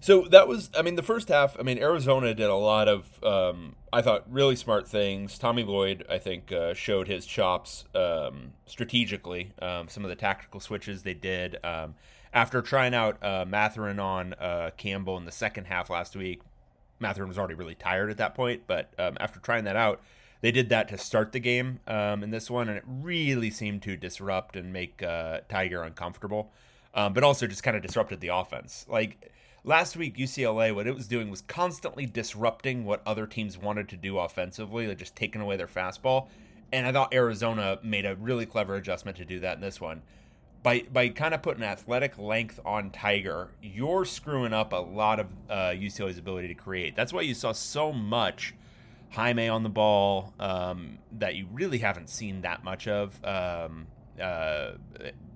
so 0.00 0.22
that 0.30 0.48
was, 0.48 0.70
I 0.74 0.80
mean, 0.80 0.94
the 0.94 1.02
first 1.02 1.28
half. 1.28 1.54
I 1.60 1.62
mean, 1.62 1.78
Arizona 1.78 2.32
did 2.32 2.48
a 2.48 2.54
lot 2.54 2.88
of, 2.88 3.22
um, 3.22 3.76
I 3.92 4.00
thought, 4.00 4.24
really 4.32 4.56
smart 4.56 4.88
things. 4.88 5.36
Tommy 5.36 5.64
Lloyd, 5.64 6.06
I 6.08 6.16
think, 6.16 6.50
uh, 6.50 6.72
showed 6.72 7.08
his 7.08 7.26
chops 7.26 7.84
um, 7.94 8.52
strategically. 8.64 9.52
Um, 9.60 9.88
some 9.88 10.02
of 10.02 10.08
the 10.08 10.16
tactical 10.16 10.60
switches 10.60 11.02
they 11.02 11.14
did. 11.14 11.58
Um, 11.62 11.94
after 12.32 12.62
trying 12.62 12.94
out 12.94 13.22
uh, 13.22 13.44
Mathurin 13.46 13.98
on 13.98 14.34
uh, 14.34 14.70
Campbell 14.78 15.18
in 15.18 15.26
the 15.26 15.32
second 15.32 15.64
half 15.66 15.90
last 15.90 16.16
week, 16.16 16.40
Mathurin 17.00 17.28
was 17.28 17.38
already 17.38 17.54
really 17.54 17.74
tired 17.74 18.10
at 18.10 18.16
that 18.18 18.34
point. 18.34 18.62
But 18.66 18.92
um, 18.98 19.16
after 19.20 19.40
trying 19.40 19.64
that 19.64 19.76
out, 19.76 20.00
they 20.40 20.52
did 20.52 20.68
that 20.68 20.88
to 20.88 20.98
start 20.98 21.32
the 21.32 21.40
game 21.40 21.80
um, 21.86 22.22
in 22.22 22.30
this 22.30 22.50
one, 22.50 22.68
and 22.68 22.78
it 22.78 22.84
really 22.86 23.50
seemed 23.50 23.82
to 23.82 23.96
disrupt 23.96 24.56
and 24.56 24.72
make 24.72 25.02
uh, 25.02 25.40
Tiger 25.48 25.82
uncomfortable, 25.82 26.52
um, 26.94 27.12
but 27.12 27.24
also 27.24 27.46
just 27.46 27.62
kind 27.62 27.76
of 27.76 27.82
disrupted 27.82 28.20
the 28.20 28.28
offense. 28.28 28.86
Like 28.88 29.32
last 29.64 29.96
week, 29.96 30.16
UCLA, 30.16 30.72
what 30.74 30.86
it 30.86 30.94
was 30.94 31.08
doing 31.08 31.28
was 31.28 31.42
constantly 31.42 32.06
disrupting 32.06 32.84
what 32.84 33.02
other 33.04 33.26
teams 33.26 33.58
wanted 33.58 33.88
to 33.88 33.96
do 33.96 34.18
offensively, 34.18 34.86
like 34.86 34.98
just 34.98 35.16
taking 35.16 35.40
away 35.40 35.56
their 35.56 35.66
fastball. 35.66 36.28
And 36.70 36.86
I 36.86 36.92
thought 36.92 37.14
Arizona 37.14 37.78
made 37.82 38.04
a 38.04 38.14
really 38.14 38.46
clever 38.46 38.76
adjustment 38.76 39.16
to 39.16 39.24
do 39.24 39.40
that 39.40 39.56
in 39.56 39.60
this 39.60 39.80
one 39.80 40.02
by 40.62 40.84
by 40.92 41.08
kind 41.08 41.34
of 41.34 41.42
putting 41.42 41.62
athletic 41.62 42.18
length 42.18 42.60
on 42.64 42.90
Tiger, 42.90 43.48
you're 43.62 44.04
screwing 44.04 44.52
up 44.52 44.72
a 44.72 44.76
lot 44.76 45.20
of 45.20 45.26
uh, 45.48 45.70
UCLA's 45.70 46.18
ability 46.18 46.48
to 46.48 46.54
create. 46.54 46.96
That's 46.96 47.12
why 47.12 47.22
you 47.22 47.34
saw 47.34 47.52
so 47.52 47.92
much 47.92 48.54
Jaime 49.10 49.48
on 49.48 49.62
the 49.62 49.68
ball 49.68 50.34
um, 50.38 50.98
that 51.12 51.34
you 51.34 51.46
really 51.52 51.78
haven't 51.78 52.10
seen 52.10 52.42
that 52.42 52.64
much 52.64 52.88
of 52.88 53.24
um, 53.24 53.86
uh, 54.20 54.72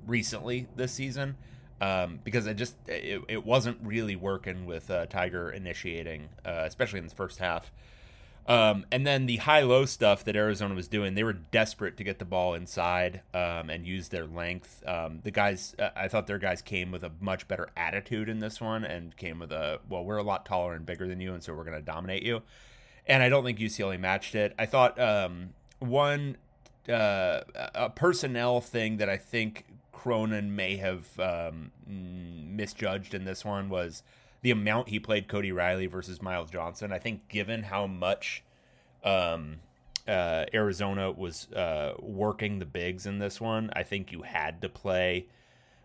recently 0.07 0.67
this 0.77 0.93
season. 0.93 1.37
Um, 1.81 2.21
because 2.23 2.47
it 2.47 2.55
just 2.55 2.77
it, 2.87 3.23
it 3.29 3.45
wasn't 3.45 3.77
really 3.83 4.15
working 4.15 4.67
with 4.67 4.89
uh, 4.89 5.07
Tiger 5.07 5.51
initiating, 5.51 6.29
uh, 6.45 6.63
especially 6.65 7.01
in 7.01 7.09
the 7.09 7.15
first 7.15 7.39
half. 7.39 7.73
Um, 8.47 8.87
and 8.91 9.07
then 9.07 9.27
the 9.27 9.37
high 9.37 9.61
low 9.61 9.85
stuff 9.85 10.25
that 10.25 10.35
Arizona 10.35 10.75
was 10.75 10.89
doing, 10.89 11.15
they 11.15 11.23
were 11.23 11.33
desperate 11.33 11.97
to 11.99 12.05
get 12.05 12.19
the 12.19 12.25
ball 12.25 12.55
inside 12.55 13.23
um, 13.33 13.71
and 13.71 13.87
use 13.87 14.09
their 14.09 14.27
length. 14.27 14.83
Um, 14.87 15.21
the 15.23 15.31
guys, 15.31 15.77
uh, 15.79 15.91
I 15.95 16.09
thought 16.09 16.27
their 16.27 16.39
guys 16.39 16.61
came 16.61 16.91
with 16.91 17.05
a 17.05 17.13
much 17.21 17.47
better 17.47 17.69
attitude 17.77 18.29
in 18.29 18.41
this 18.41 18.61
one 18.61 18.85
and 18.85 19.17
came 19.17 19.39
with 19.39 19.53
a, 19.53 19.79
well, 19.89 20.05
we're 20.05 20.17
a 20.17 20.25
lot 20.25 20.45
taller 20.45 20.75
and 20.75 20.85
bigger 20.85 21.07
than 21.07 21.21
you, 21.21 21.35
and 21.35 21.43
so 21.43 21.55
we're 21.55 21.65
going 21.65 21.79
to 21.79 21.83
dominate 21.83 22.25
you. 22.25 22.43
And 23.07 23.23
I 23.23 23.29
don't 23.29 23.45
think 23.45 23.59
UCLA 23.59 23.99
matched 23.99 24.35
it. 24.35 24.55
I 24.59 24.67
thought 24.67 24.99
um, 25.01 25.51
one, 25.79 26.37
uh, 26.89 27.41
a 27.75 27.91
personnel 27.91 28.61
thing 28.61 28.97
that 28.97 29.09
I 29.09 29.17
think 29.19 29.67
Cronin 29.93 30.57
may 30.57 30.77
have 30.77 31.07
um, 31.21 31.71
misjudged 31.87 33.15
in 33.15 33.25
this 33.25 33.45
one 33.45 33.69
was 33.69 34.03
the 34.43 34.51
amount 34.51 34.89
he 34.89 34.99
played 34.99 35.29
Cody 35.29 35.53
Riley 35.53 35.87
versus 35.87 36.21
Myles 36.21 36.51
Johnson. 36.51 36.93
I 36.93 36.99
think 36.99 37.29
given 37.29 37.63
how 37.63 37.87
much 37.87 38.43
um, 39.05 39.61
uh, 40.07 40.45
Arizona 40.53 41.11
was 41.11 41.51
uh, 41.53 41.95
working 42.01 42.59
the 42.59 42.67
bigs 42.67 43.07
in 43.07 43.19
this 43.19 43.41
one, 43.41 43.71
I 43.75 43.85
think 43.85 44.13
you 44.13 44.23
had 44.23 44.63
to 44.63 44.69
play 44.69 45.27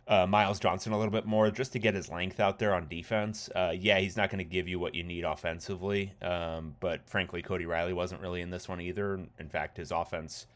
uh, 0.08 0.26
Myles 0.26 0.60
Johnson 0.60 0.94
a 0.94 0.98
little 0.98 1.12
bit 1.12 1.26
more 1.26 1.52
just 1.52 1.74
to 1.74 1.80
get 1.80 1.94
his 1.94 2.10
length 2.10 2.40
out 2.40 2.60
there 2.60 2.74
on 2.74 2.88
defense. 2.88 3.50
Uh, 3.54 3.74
yeah, 3.78 4.00
he's 4.00 4.18
not 4.18 4.30
going 4.30 4.40
to 4.40 4.50
give 4.50 4.68
you 4.68 4.80
what 4.80 4.96
you 4.96 5.04
need 5.04 5.24
offensively, 5.24 6.14
um, 6.22 6.76
but 6.80 7.08
frankly, 7.08 7.42
Cody 7.42 7.66
Riley 7.66 7.94
wasn't 7.94 8.22
really 8.22 8.42
in 8.42 8.50
this 8.50 8.68
one 8.68 8.82
either. 8.82 9.20
In 9.40 9.50
fact, 9.50 9.78
his 9.78 9.92
offense. 9.92 10.48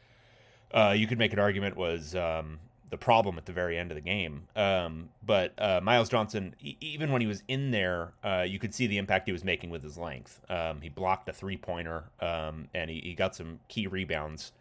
Uh, 0.73 0.95
you 0.95 1.05
could 1.05 1.17
make 1.17 1.33
an 1.33 1.39
argument 1.39 1.75
was 1.75 2.15
um, 2.15 2.59
the 2.91 2.97
problem 2.97 3.37
at 3.37 3.45
the 3.45 3.53
very 3.53 3.77
end 3.77 3.89
of 3.89 3.95
the 3.95 4.01
game. 4.01 4.43
Um, 4.55 5.09
but 5.25 5.53
uh, 5.57 5.79
Myles 5.81 6.09
Johnson, 6.09 6.53
e- 6.59 6.75
even 6.81 7.11
when 7.11 7.21
he 7.21 7.27
was 7.27 7.41
in 7.47 7.71
there, 7.71 8.13
uh, 8.23 8.45
you 8.47 8.59
could 8.59 8.75
see 8.75 8.85
the 8.85 8.97
impact 8.97 9.27
he 9.27 9.31
was 9.31 9.45
making 9.45 9.69
with 9.69 9.81
his 9.81 9.97
length. 9.97 10.41
Um, 10.49 10.81
he 10.81 10.89
blocked 10.89 11.27
a 11.29 11.33
three 11.33 11.57
pointer 11.57 12.03
um, 12.19 12.67
and 12.73 12.89
he, 12.89 12.99
he, 12.99 13.15
got 13.15 13.33
some 13.33 13.59
key 13.69 13.87
rebounds. 13.87 14.51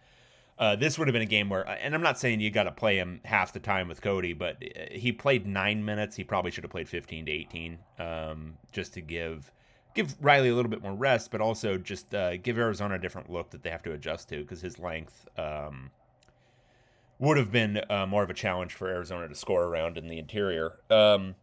Uh, 0.58 0.76
this 0.76 0.96
would 0.98 1.08
have 1.08 1.12
been 1.12 1.22
a 1.22 1.26
game 1.26 1.48
where, 1.48 1.66
and 1.68 1.92
I'm 1.92 2.02
not 2.02 2.18
saying 2.20 2.40
you 2.40 2.50
got 2.50 2.64
to 2.64 2.72
play 2.72 2.96
him 2.96 3.20
half 3.24 3.52
the 3.52 3.60
time 3.60 3.88
with 3.88 4.00
Cody, 4.00 4.32
but 4.32 4.62
uh, 4.62 4.84
he 4.92 5.10
played 5.10 5.44
nine 5.44 5.84
minutes. 5.84 6.14
He 6.14 6.22
probably 6.22 6.52
should 6.52 6.64
have 6.64 6.70
played 6.70 6.88
15 6.88 7.26
to 7.26 7.32
18, 7.32 7.78
um, 7.98 8.54
just 8.70 8.94
to 8.94 9.00
give 9.00 9.50
give 9.92 10.14
Riley 10.20 10.50
a 10.50 10.54
little 10.54 10.70
bit 10.70 10.82
more 10.82 10.94
rest, 10.94 11.32
but 11.32 11.40
also 11.40 11.76
just 11.76 12.14
uh, 12.14 12.36
give 12.36 12.58
Arizona 12.58 12.94
a 12.94 12.98
different 12.98 13.28
look 13.28 13.50
that 13.50 13.64
they 13.64 13.70
have 13.70 13.82
to 13.82 13.92
adjust 13.92 14.28
to 14.28 14.40
because 14.42 14.60
his 14.60 14.78
length 14.78 15.26
um, 15.36 15.90
would 17.20 17.36
have 17.36 17.52
been 17.52 17.80
uh, 17.88 18.06
more 18.06 18.22
of 18.22 18.30
a 18.30 18.34
challenge 18.34 18.72
for 18.72 18.88
Arizona 18.88 19.28
to 19.28 19.34
score 19.34 19.64
around 19.64 19.98
in 19.98 20.08
the 20.08 20.18
interior. 20.18 20.78
Um, 20.90 21.36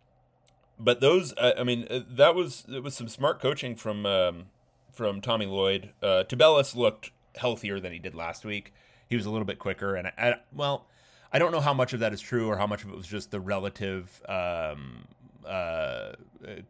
but 0.79 0.99
those, 0.99 1.33
I, 1.39 1.63
mean, 1.63 1.87
uh, 1.89 2.01
that 2.09 2.35
was 2.35 2.65
it 2.67 2.83
was 2.83 2.95
some 2.95 3.07
smart 3.07 3.39
coaching 3.39 3.75
from 3.75 4.05
um, 4.05 4.45
from 4.91 5.21
Tommy 5.21 5.45
Lloyd. 5.45 5.91
Uh, 6.01 6.23
Tubelis 6.27 6.75
looked 6.75 7.11
healthier 7.35 7.79
than 7.79 7.93
he 7.93 7.99
did 7.99 8.15
last 8.15 8.43
week. 8.43 8.73
He 9.07 9.15
was 9.15 9.25
a 9.25 9.29
little 9.29 9.45
bit 9.45 9.59
quicker, 9.59 9.95
and 9.95 10.07
I, 10.07 10.11
I, 10.17 10.35
well, 10.53 10.87
I 11.31 11.39
don't 11.39 11.51
know 11.51 11.61
how 11.61 11.73
much 11.73 11.93
of 11.93 12.01
that 12.01 12.11
is 12.11 12.19
true 12.19 12.47
or 12.47 12.57
how 12.57 12.67
much 12.67 12.83
of 12.83 12.89
it 12.89 12.95
was 12.95 13.07
just 13.07 13.31
the 13.31 13.39
relative 13.39 14.21
um, 14.27 15.07
uh, 15.47 16.13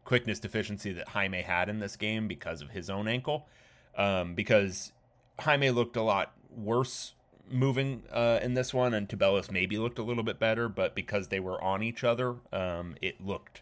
quickness 0.03 0.39
deficiency 0.39 0.93
that 0.93 1.07
Jaime 1.07 1.41
had 1.41 1.69
in 1.69 1.79
this 1.79 1.95
game 1.95 2.27
because 2.27 2.61
of 2.61 2.69
his 2.69 2.89
own 2.89 3.07
ankle. 3.07 3.47
Um, 3.97 4.35
because 4.35 4.91
Jaime 5.39 5.71
looked 5.71 5.95
a 5.95 6.03
lot 6.03 6.33
worse 6.55 7.13
moving 7.49 8.03
uh, 8.11 8.39
in 8.41 8.53
this 8.53 8.73
one, 8.73 8.93
and 8.93 9.07
Tubelis 9.07 9.51
maybe 9.51 9.77
looked 9.77 9.99
a 9.99 10.03
little 10.03 10.23
bit 10.23 10.39
better, 10.39 10.69
but 10.69 10.95
because 10.95 11.27
they 11.27 11.39
were 11.39 11.61
on 11.61 11.83
each 11.83 12.03
other, 12.03 12.35
um, 12.51 12.95
it 13.01 13.25
looked 13.25 13.61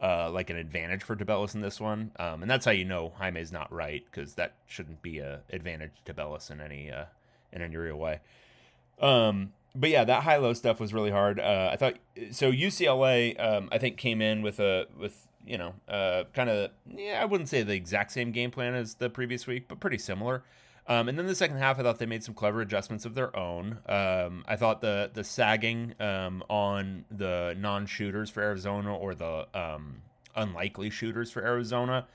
uh, 0.00 0.30
like 0.30 0.50
an 0.50 0.56
advantage 0.56 1.02
for 1.02 1.16
Tubelis 1.16 1.54
in 1.54 1.60
this 1.60 1.80
one. 1.80 2.12
Um, 2.18 2.42
and 2.42 2.50
that's 2.50 2.64
how 2.64 2.70
you 2.70 2.84
know 2.84 3.12
Jaime's 3.18 3.52
not 3.52 3.72
right, 3.72 4.04
because 4.10 4.34
that 4.34 4.54
shouldn't 4.66 5.02
be 5.02 5.18
an 5.18 5.38
advantage 5.50 5.92
to 6.04 6.14
Tubelis 6.14 6.50
in 6.50 6.60
any 6.60 6.90
uh, 6.90 7.04
in 7.52 7.62
any 7.62 7.76
real 7.76 7.96
way. 7.96 8.20
Um, 9.00 9.52
but 9.74 9.90
yeah, 9.90 10.04
that 10.04 10.22
high 10.22 10.36
low 10.36 10.52
stuff 10.52 10.80
was 10.80 10.94
really 10.94 11.10
hard. 11.10 11.38
Uh, 11.38 11.70
I 11.72 11.76
thought 11.76 11.94
so. 12.30 12.50
UCLA, 12.50 13.38
um, 13.38 13.68
I 13.70 13.78
think, 13.78 13.96
came 13.96 14.22
in 14.22 14.42
with 14.42 14.58
a 14.58 14.86
with 14.98 15.26
you 15.46 15.58
know 15.58 15.74
uh, 15.88 16.24
kind 16.34 16.48
of 16.48 16.70
yeah, 16.86 17.20
I 17.20 17.24
wouldn't 17.24 17.48
say 17.48 17.62
the 17.62 17.74
exact 17.74 18.12
same 18.12 18.32
game 18.32 18.50
plan 18.50 18.74
as 18.74 18.94
the 18.94 19.10
previous 19.10 19.46
week, 19.46 19.68
but 19.68 19.80
pretty 19.80 19.98
similar. 19.98 20.42
Um, 20.88 21.08
and 21.08 21.18
then 21.18 21.26
the 21.26 21.34
second 21.34 21.56
half, 21.56 21.78
I 21.78 21.82
thought 21.82 21.98
they 21.98 22.06
made 22.06 22.22
some 22.22 22.34
clever 22.34 22.60
adjustments 22.60 23.04
of 23.04 23.14
their 23.14 23.36
own. 23.36 23.78
Um, 23.86 24.44
I 24.46 24.56
thought 24.56 24.80
the 24.80 25.10
the 25.12 25.24
sagging 25.24 25.94
um, 25.98 26.44
on 26.48 27.04
the 27.10 27.56
non 27.58 27.86
shooters 27.86 28.30
for 28.30 28.42
Arizona 28.42 28.94
or 28.94 29.14
the 29.14 29.48
um, 29.52 30.02
unlikely 30.36 30.90
shooters 30.90 31.30
for 31.30 31.42
Arizona 31.44 32.06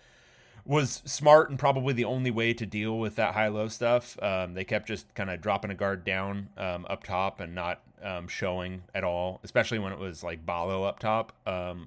was 0.64 1.02
smart 1.06 1.50
and 1.50 1.58
probably 1.58 1.94
the 1.94 2.06
only 2.06 2.32
way 2.32 2.54
to 2.54 2.66
deal 2.66 2.98
with 2.98 3.16
that 3.16 3.34
high 3.34 3.48
low 3.50 3.68
stuff. 3.68 4.18
Um, 4.22 4.54
they 4.54 4.64
kept 4.64 4.88
just 4.88 5.14
kind 5.16 5.30
of 5.30 5.42
dropping 5.42 5.72
a 5.72 5.76
guard 5.76 6.06
down 6.06 6.50
um, 6.56 6.86
up 6.90 7.04
top 7.04 7.40
and 7.40 7.54
not 7.54 7.82
showing 8.28 8.84
at 8.96 9.04
all, 9.04 9.40
especially 9.44 9.80
when 9.80 9.92
it 9.92 10.00
was 10.00 10.24
like 10.24 10.46
Ballo 10.46 10.84
up 10.84 11.00
top, 11.00 11.34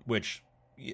which 0.05 0.43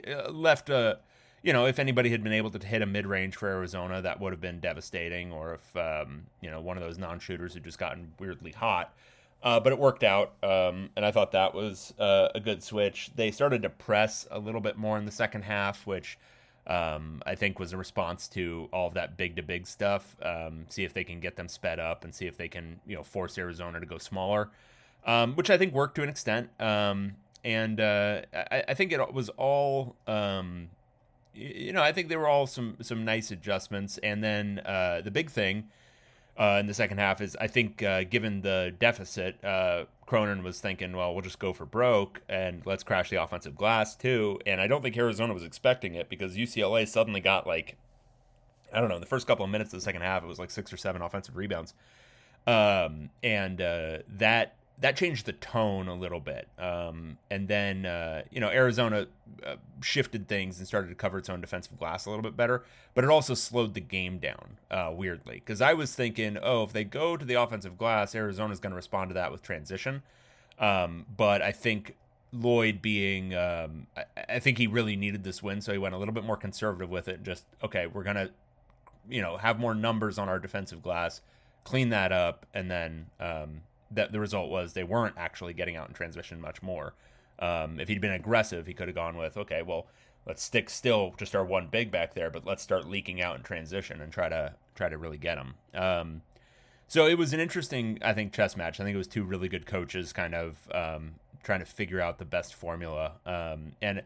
uh, 0.07 0.31
left 0.31 0.71
a 0.71 0.99
you 1.43 1.53
know, 1.53 1.67
if 1.67 1.79
anybody 1.79 2.11
had 2.11 2.23
been 2.23 2.33
able 2.33 2.51
to 2.51 2.67
hit 2.67 2.83
a 2.83 2.87
mid 2.87 3.07
range 3.07 3.37
for 3.37 3.49
Arizona, 3.49 4.03
that 4.03 4.21
would 4.21 4.33
have 4.33 4.41
been 4.41 4.61
devastating. 4.61 5.33
Or 5.33 5.55
if, 5.55 5.77
um, 5.77 6.27
you 6.41 6.51
know, 6.51 6.61
one 6.61 6.77
of 6.77 6.83
those 6.83 6.99
non 6.99 7.19
shooters 7.19 7.55
had 7.55 7.65
just 7.65 7.79
gotten 7.79 8.13
weirdly 8.19 8.53
hot. 8.53 8.95
Uh, 9.43 9.59
but 9.59 9.73
it 9.73 9.79
worked 9.79 10.05
out. 10.05 10.33
Um, 10.43 10.91
and 10.97 11.05
I 11.05 11.11
thought 11.11 11.33
that 11.33 11.55
was 11.55 11.95
uh, 11.99 12.29
a 12.35 12.41
good 12.41 12.63
switch. 12.63 13.11
They 13.17 13.31
started 13.31 13.63
to 13.63 13.71
press 13.71 14.29
a 14.31 14.39
little 14.39 14.61
bit 14.61 14.77
more 14.77 14.99
in 14.99 15.07
the 15.07 15.13
second 15.13 15.43
half, 15.43 15.87
which 15.87 16.19
um, 16.67 17.23
I 17.25 17.35
think 17.35 17.59
was 17.59 17.73
a 17.73 17.79
response 17.79 18.29
to 18.29 18.69
all 18.71 18.89
of 18.89 18.95
that 18.95 19.17
big 19.17 19.37
to 19.37 19.43
big 19.43 19.67
stuff. 19.67 20.15
Um, 20.23 20.67
see 20.69 20.85
if 20.85 20.93
they 20.93 21.05
can 21.05 21.21
get 21.21 21.37
them 21.37 21.49
sped 21.49 21.81
up 21.81 22.05
and 22.05 22.15
see 22.15 22.27
if 22.27 22.37
they 22.37 22.49
can, 22.49 22.79
you 22.87 22.97
know, 22.97 23.03
force 23.03 23.39
Arizona 23.39 23.81
to 23.81 23.87
go 23.87 23.97
smaller, 23.97 24.51
um, 25.07 25.35
which 25.37 25.49
I 25.49 25.57
think 25.57 25.73
worked 25.73 25.95
to 25.95 26.03
an 26.03 26.11
extent. 26.11 26.51
Um, 26.61 27.15
and 27.43 27.81
uh, 27.81 28.23
I, 28.35 28.65
I, 28.69 28.75
think 28.75 28.93
it 28.93 29.15
was 29.15 29.31
all 29.31 29.97
you 31.35 31.73
know, 31.73 31.83
I 31.83 31.93
think 31.93 32.09
there 32.09 32.19
were 32.19 32.29
all 32.29 32.47
some 32.47 32.77
some 32.81 33.05
nice 33.05 33.31
adjustments, 33.31 33.99
and 33.99 34.23
then 34.23 34.61
uh, 34.61 35.01
the 35.03 35.11
big 35.11 35.31
thing 35.31 35.69
uh, 36.39 36.57
in 36.59 36.67
the 36.67 36.75
second 36.75 36.99
half 36.99 37.21
is 37.21 37.37
I 37.41 37.47
think 37.47 37.83
uh, 37.83 38.05
given 38.05 38.41
the 38.41 38.75
deficit, 38.79 39.43
uh, 39.45 39.85
Cronin 40.07 40.43
was 40.43 40.59
thinking, 40.61 40.97
well, 40.97 41.13
we'll 41.13 41.23
just 41.23 41.39
go 41.39 41.53
for 41.53 41.67
broke 41.67 42.23
and 42.29 42.63
let's 42.65 42.83
crash 42.83 43.11
the 43.11 43.23
offensive 43.23 43.57
glass 43.57 43.95
too. 43.95 44.41
And 44.47 44.61
I 44.61 44.67
don't 44.67 44.83
think 44.83 44.97
Arizona 44.97 45.35
was 45.35 45.45
expecting 45.45 45.95
it 45.95 46.09
because 46.09 46.37
UCLA 46.37 46.89
suddenly 46.89 47.21
got 47.21 47.47
like, 47.47 47.77
I 48.73 48.81
don't 48.81 48.89
know, 48.89 48.97
in 48.97 49.01
the 49.01 49.07
first 49.07 49.27
couple 49.27 49.45
of 49.45 49.51
minutes 49.51 49.73
of 49.73 49.81
the 49.81 49.85
second 49.85 50.03
half, 50.03 50.23
it 50.23 50.27
was 50.27 50.39
like 50.39 50.51
six 50.51 50.73
or 50.73 50.77
seven 50.77 51.03
offensive 51.03 51.37
rebounds, 51.37 51.75
um, 52.47 53.11
and 53.23 53.61
uh, 53.61 53.99
that 54.09 54.55
that 54.81 54.97
changed 54.97 55.27
the 55.27 55.33
tone 55.33 55.89
a 55.89 55.95
little 55.95 56.21
bit. 56.21 56.49
Um, 56.59 57.19
and 57.31 57.47
then, 57.47 57.85
uh, 57.85 58.23
you 58.31 58.41
know, 58.41 58.49
Arizona 58.49 59.07
uh, 59.47 59.57
shifted 59.83 60.27
things 60.27 60.59
and 60.59 60.67
started 60.67 60.89
to 60.89 60.95
cover 60.95 61.19
its 61.19 61.29
own 61.29 61.41
defensive 61.41 61.79
glass 61.79 62.07
a 62.07 62.11
little 62.11 62.23
bit 62.23 62.37
better, 62.37 62.65
but 62.95 63.05
it 63.05 63.11
also 63.11 63.35
slowed 63.35 63.75
the 63.75 63.81
game 63.81 64.19
down 64.19 64.57
uh, 64.71 64.91
weirdly. 64.95 65.35
Because 65.35 65.61
I 65.61 65.75
was 65.75 65.95
thinking, 65.95 66.39
oh, 66.43 66.63
if 66.63 66.73
they 66.73 66.85
go 66.85 67.17
to 67.17 67.25
the 67.25 67.35
offensive 67.35 67.77
glass, 67.77 68.15
Arizona's 68.15 68.59
going 68.59 68.71
to 68.71 68.77
respond 68.77 69.11
to 69.11 69.15
that 69.15 69.31
with 69.31 69.43
transition. 69.43 70.03
Um, 70.59 71.05
but 71.15 71.43
I 71.43 71.53
think 71.53 71.97
Lloyd 72.33 72.81
being, 72.81 73.35
um, 73.35 73.87
I, 73.97 74.05
I, 74.29 74.39
think 74.39 74.59
he 74.59 74.67
really 74.67 74.95
needed 74.95 75.25
this 75.25 75.43
win, 75.43 75.63
so 75.63 75.73
he 75.73 75.79
went 75.79 75.95
a 75.95 75.99
little 75.99 76.13
bit 76.13 76.25
more 76.25 76.37
conservative 76.37 76.91
with 76.91 77.09
it. 77.09 77.23
Just, 77.23 77.45
okay, 77.63 77.87
we're 77.87 78.03
going 78.03 78.17
to, 78.17 78.31
you 79.09 79.23
know, 79.23 79.39
have 79.39 79.59
more 79.59 79.75
numbers 79.75 80.19
on 80.19 80.29
our 80.29 80.39
defensive 80.39 80.83
glass, 80.83 81.23
clean 81.65 81.89
that 81.91 82.13
up, 82.13 82.45
and 82.53 82.71
then 82.71 83.07
um, 83.19 83.63
that 83.91 84.13
the 84.13 84.21
result 84.21 84.51
was 84.51 84.73
they 84.73 84.85
weren't 84.85 85.17
actually 85.17 85.53
getting 85.53 85.77
out 85.77 85.89
in 85.89 85.95
transition 85.95 86.41
much 86.41 86.63
more. 86.63 86.95
Um, 87.39 87.81
if 87.81 87.89
he'd 87.89 88.01
been 88.01 88.13
aggressive, 88.13 88.67
he 88.67 88.75
could 88.75 88.89
have 88.89 88.95
gone 88.95 89.17
with, 89.17 89.37
okay, 89.37 89.63
well, 89.63 89.87
let's 90.27 90.43
stick 90.43 90.69
still 90.69 91.15
just 91.17 91.35
our 91.35 91.45
one 91.45 91.69
big 91.69 91.91
back 91.91 92.15
there, 92.15 92.31
but 92.31 92.45
let's 92.45 92.63
start 92.63 92.89
leaking 92.89 93.23
out 93.23 93.37
in 93.37 93.43
transition 93.43 94.01
and 94.01 94.13
try 94.13 94.29
to 94.29 94.55
try 94.75 94.89
to 94.89 94.99
really 94.99 95.19
get 95.19 95.39
him. 95.39 95.55
Um, 95.75 96.23
so 96.87 97.07
it 97.07 97.17
was 97.17 97.33
an 97.33 97.41
interesting, 97.41 97.99
I 98.03 98.13
think, 98.13 98.33
chess 98.33 98.57
match. 98.57 98.81
I 98.81 98.85
think 98.85 98.95
it 98.95 98.99
was 98.99 99.07
two 99.07 99.25
really 99.25 99.49
good 99.49 99.67
coaches 99.67 100.13
kind 100.13 100.35
of 100.35 100.57
um, 100.73 101.15
trying 101.43 101.61
to 101.61 101.67
figure 101.67 102.01
out 102.01 102.19
the 102.19 102.25
best 102.25 102.55
formula. 102.55 103.13
Um, 103.25 103.73
and 103.81 104.03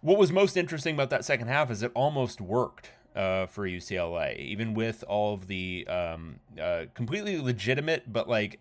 what 0.00 0.18
was 0.18 0.32
most 0.32 0.56
interesting 0.56 0.94
about 0.94 1.10
that 1.10 1.24
second 1.24 1.48
half 1.48 1.70
is 1.70 1.82
it 1.82 1.90
almost 1.94 2.40
worked 2.40 2.90
uh, 3.14 3.46
for 3.46 3.66
UCLA, 3.66 4.38
even 4.38 4.74
with 4.74 5.04
all 5.08 5.34
of 5.34 5.46
the 5.46 5.86
um, 5.88 6.36
uh, 6.60 6.84
completely 6.94 7.40
legitimate, 7.40 8.12
but 8.12 8.28
like 8.28 8.60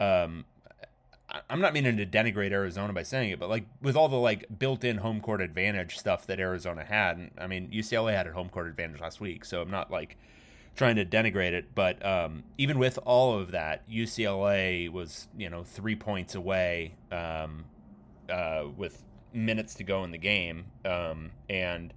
um, 0.00 0.44
I'm 1.50 1.60
not 1.60 1.72
meaning 1.72 1.96
to 1.96 2.06
denigrate 2.06 2.52
Arizona 2.52 2.92
by 2.92 3.02
saying 3.02 3.30
it, 3.30 3.40
but 3.40 3.48
like 3.48 3.64
with 3.82 3.96
all 3.96 4.08
the 4.08 4.16
like 4.16 4.46
built-in 4.58 4.98
home 4.98 5.20
court 5.20 5.40
advantage 5.40 5.98
stuff 5.98 6.26
that 6.26 6.38
Arizona 6.38 6.84
had, 6.84 7.16
and 7.16 7.30
I 7.38 7.46
mean 7.46 7.70
UCLA 7.70 8.14
had 8.14 8.26
a 8.26 8.32
home 8.32 8.48
court 8.48 8.68
advantage 8.68 9.00
last 9.00 9.20
week, 9.20 9.44
so 9.44 9.60
I'm 9.60 9.70
not 9.70 9.90
like 9.90 10.16
trying 10.76 10.96
to 10.96 11.04
denigrate 11.04 11.52
it, 11.52 11.74
but 11.74 12.04
um, 12.04 12.44
even 12.58 12.78
with 12.78 12.98
all 13.04 13.38
of 13.38 13.52
that, 13.52 13.88
UCLA 13.88 14.90
was 14.90 15.28
you 15.36 15.50
know 15.50 15.64
three 15.64 15.96
points 15.96 16.34
away 16.34 16.94
um, 17.10 17.64
uh, 18.28 18.64
with 18.76 19.02
minutes 19.32 19.74
to 19.76 19.84
go 19.84 20.04
in 20.04 20.10
the 20.10 20.18
game, 20.18 20.66
um, 20.84 21.30
and 21.48 21.92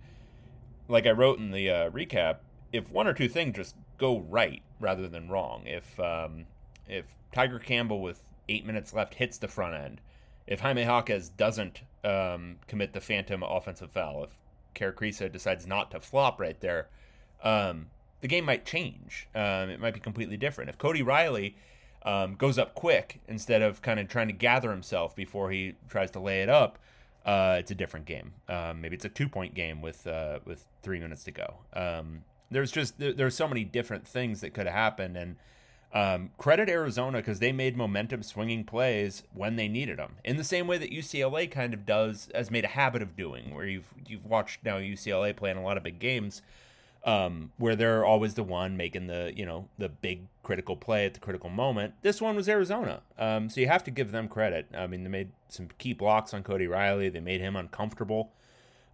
like 0.87 1.05
I 1.05 1.11
wrote 1.11 1.37
in 1.37 1.51
the 1.51 1.69
uh, 1.69 1.89
recap, 1.91 2.37
if 2.71 2.89
one 2.91 3.07
or 3.07 3.13
two 3.13 3.29
things 3.29 3.55
just 3.55 3.75
go 3.97 4.19
right 4.19 4.61
rather 4.79 5.07
than 5.07 5.29
wrong, 5.29 5.63
if 5.65 5.99
um, 5.99 6.45
if 6.87 7.05
Tiger 7.31 7.59
Campbell 7.59 8.01
with 8.01 8.23
eight 8.49 8.65
minutes 8.65 8.93
left 8.93 9.15
hits 9.15 9.37
the 9.37 9.47
front 9.47 9.75
end, 9.75 10.01
if 10.45 10.61
Jaime 10.61 10.83
Jaquez 10.83 11.29
doesn't 11.29 11.81
um, 12.03 12.57
commit 12.67 12.93
the 12.93 13.01
phantom 13.01 13.43
offensive 13.43 13.91
foul, 13.91 14.23
if 14.23 14.29
Kerr 14.73 14.93
Kriisa 14.93 15.31
decides 15.31 15.67
not 15.67 15.91
to 15.91 15.99
flop 15.99 16.39
right 16.39 16.59
there, 16.61 16.87
um, 17.43 17.87
the 18.21 18.27
game 18.27 18.45
might 18.45 18.65
change. 18.65 19.27
Um, 19.35 19.69
it 19.69 19.79
might 19.79 19.93
be 19.93 19.99
completely 19.99 20.37
different. 20.37 20.69
If 20.69 20.77
Cody 20.77 21.03
Riley 21.03 21.55
um, 22.03 22.35
goes 22.35 22.57
up 22.57 22.73
quick 22.73 23.19
instead 23.27 23.61
of 23.61 23.81
kind 23.81 23.99
of 23.99 24.07
trying 24.07 24.27
to 24.27 24.33
gather 24.33 24.71
himself 24.71 25.15
before 25.15 25.51
he 25.51 25.75
tries 25.89 26.11
to 26.11 26.19
lay 26.19 26.41
it 26.41 26.49
up, 26.49 26.79
uh, 27.25 27.57
it's 27.59 27.71
a 27.71 27.75
different 27.75 28.05
game. 28.05 28.33
Um, 28.47 28.79
maybe 28.79 28.95
it's 28.95 29.05
a 29.05 29.09
two 29.09 29.27
point 29.27 29.53
game 29.53 29.81
with 29.81 30.07
uh, 30.07 30.39
with 30.45 30.65
three 30.81 30.99
minutes 30.99 31.25
to 31.25 31.31
go. 31.31 31.55
Um, 31.73 32.23
there's 32.49 32.71
just 32.71 32.97
there, 32.97 33.11
there's 33.11 33.35
so 33.35 33.47
many 33.47 33.65
different 33.65 34.07
things 34.07 34.39
that 34.41 34.53
could 34.53 34.65
have 34.65 34.75
happened, 34.75 35.17
and 35.17 35.35
um, 35.97 36.29
credit 36.37 36.69
Arizona 36.69 37.17
because 37.17 37.39
they 37.39 37.51
made 37.51 37.75
momentum 37.75 38.21
swinging 38.21 38.63
plays 38.63 39.23
when 39.33 39.55
they 39.55 39.67
needed 39.67 39.97
them, 39.97 40.13
in 40.23 40.37
the 40.37 40.43
same 40.43 40.67
way 40.67 40.77
that 40.77 40.91
UCLA 40.91 41.49
kind 41.49 41.73
of 41.73 41.87
does, 41.87 42.29
has 42.35 42.51
made 42.51 42.65
a 42.65 42.69
habit 42.69 43.01
of 43.01 43.15
doing. 43.15 43.55
Where 43.55 43.65
you've 43.65 43.91
you've 44.05 44.25
watched 44.25 44.63
now 44.63 44.77
UCLA 44.77 45.35
play 45.35 45.49
in 45.49 45.57
a 45.57 45.63
lot 45.63 45.75
of 45.75 45.81
big 45.81 45.97
games, 45.97 46.43
um, 47.03 47.51
where 47.57 47.75
they're 47.75 48.05
always 48.05 48.35
the 48.35 48.43
one 48.43 48.77
making 48.77 49.07
the 49.07 49.33
you 49.35 49.43
know 49.43 49.69
the 49.79 49.89
big 49.89 50.27
critical 50.43 50.75
play 50.75 51.07
at 51.07 51.15
the 51.15 51.19
critical 51.19 51.49
moment. 51.49 51.95
This 52.03 52.21
one 52.21 52.35
was 52.35 52.47
Arizona, 52.47 53.01
um, 53.17 53.49
so 53.49 53.59
you 53.59 53.67
have 53.67 53.83
to 53.85 53.91
give 53.91 54.11
them 54.11 54.27
credit. 54.27 54.67
I 54.77 54.85
mean, 54.85 55.03
they 55.03 55.09
made 55.09 55.31
some 55.49 55.69
key 55.79 55.93
blocks 55.93 56.31
on 56.31 56.43
Cody 56.43 56.67
Riley. 56.67 57.09
They 57.09 57.21
made 57.21 57.41
him 57.41 57.55
uncomfortable 57.55 58.31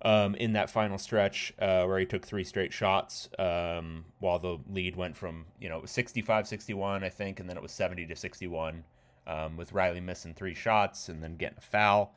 um, 0.04 0.36
in 0.36 0.54
that 0.54 0.70
final 0.70 0.98
stretch 0.98 1.54
uh, 1.60 1.86
where 1.86 1.98
he 1.98 2.06
took 2.06 2.26
three 2.26 2.44
straight 2.44 2.74
shots 2.74 3.30
um, 3.40 4.06
while 4.20 4.38
the 4.38 4.58
lead 4.70 4.96
went 4.96 5.16
from, 5.16 5.46
you 5.60 5.70
know, 5.70 5.86
65 5.86 6.48
61, 6.48 7.04
I 7.04 7.10
think, 7.10 7.40
and 7.40 7.50
then 7.50 7.56
it 7.56 7.64
was 7.64 7.72
70 7.72 8.06
to 8.08 8.16
61 8.16 8.84
um, 9.26 9.56
with 9.56 9.72
Riley 9.72 10.02
missing 10.02 10.34
three 10.34 10.54
shots 10.54 11.08
and 11.08 11.24
then 11.24 11.38
getting 11.38 11.58
a 11.58 11.62
foul. 11.62 12.16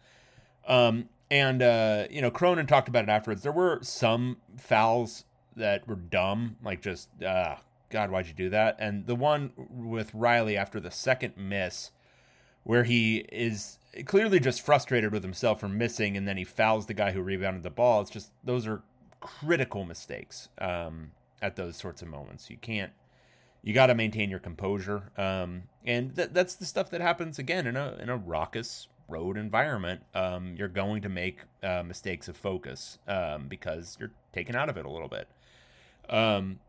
Um, 0.67 1.09
and, 1.31 1.63
uh, 1.63 2.07
you 2.11 2.21
know, 2.21 2.31
Cronin 2.31 2.67
talked 2.67 2.89
about 2.89 3.05
it 3.05 3.09
afterwards. 3.09 3.43
There 3.43 3.53
were 3.53 3.79
some 3.83 4.39
fouls 4.57 5.25
that 5.55 5.87
were 5.87 5.97
dumb, 5.97 6.57
like 6.63 6.83
just, 6.83 7.09
uh, 7.23 7.57
God, 7.91 8.11
why'd 8.11 8.27
you 8.27 8.35
do 8.35 8.51
that? 8.51 8.77
And 8.81 9.07
the 9.07 9.15
one 9.15 9.53
with 9.57 10.13
Riley 10.13 10.57
after 10.57 10.81
the 10.81 10.91
second 10.91 11.35
miss 11.37 11.93
where 12.65 12.83
he 12.83 13.19
is 13.31 13.79
clearly 14.05 14.41
just 14.41 14.63
frustrated 14.63 15.13
with 15.13 15.23
himself 15.23 15.61
for 15.61 15.69
missing 15.69 16.17
and 16.17 16.27
then 16.27 16.37
he 16.37 16.45
fouls 16.45 16.87
the 16.87 16.95
guy 16.95 17.13
who 17.13 17.23
rebounded 17.23 17.63
the 17.63 17.71
ball. 17.71 18.01
It's 18.01 18.11
just 18.11 18.31
those 18.45 18.67
are 18.67 18.83
critical 19.21 19.85
mistakes 19.85 20.49
um, 20.59 21.13
at 21.41 21.57
those 21.57 21.77
sorts 21.77 22.03
of 22.03 22.09
moments. 22.09 22.51
You 22.51 22.57
can't 22.57 22.93
you 23.63 23.75
got 23.75 23.87
to 23.87 23.95
maintain 23.95 24.31
your 24.31 24.39
composure. 24.39 25.11
Um, 25.17 25.65
and 25.85 26.15
th- 26.15 26.31
that's 26.33 26.55
the 26.55 26.65
stuff 26.65 26.91
that 26.91 27.01
happens 27.01 27.39
again 27.39 27.67
in 27.67 27.77
a 27.77 27.97
in 28.01 28.09
a 28.09 28.17
raucous 28.17 28.89
road 29.09 29.37
environment. 29.37 30.03
Um, 30.15 30.55
you're 30.57 30.69
going 30.69 31.03
to 31.03 31.09
make 31.09 31.41
uh, 31.63 31.83
mistakes 31.83 32.29
of 32.29 32.37
focus 32.37 32.99
um, 33.09 33.49
because 33.49 33.97
you're 33.99 34.13
taken 34.33 34.55
out 34.55 34.69
of 34.69 34.77
it 34.77 34.87
a 34.87 34.91
little 34.91 35.09
bit. 35.09 35.29
Um, 36.09 36.61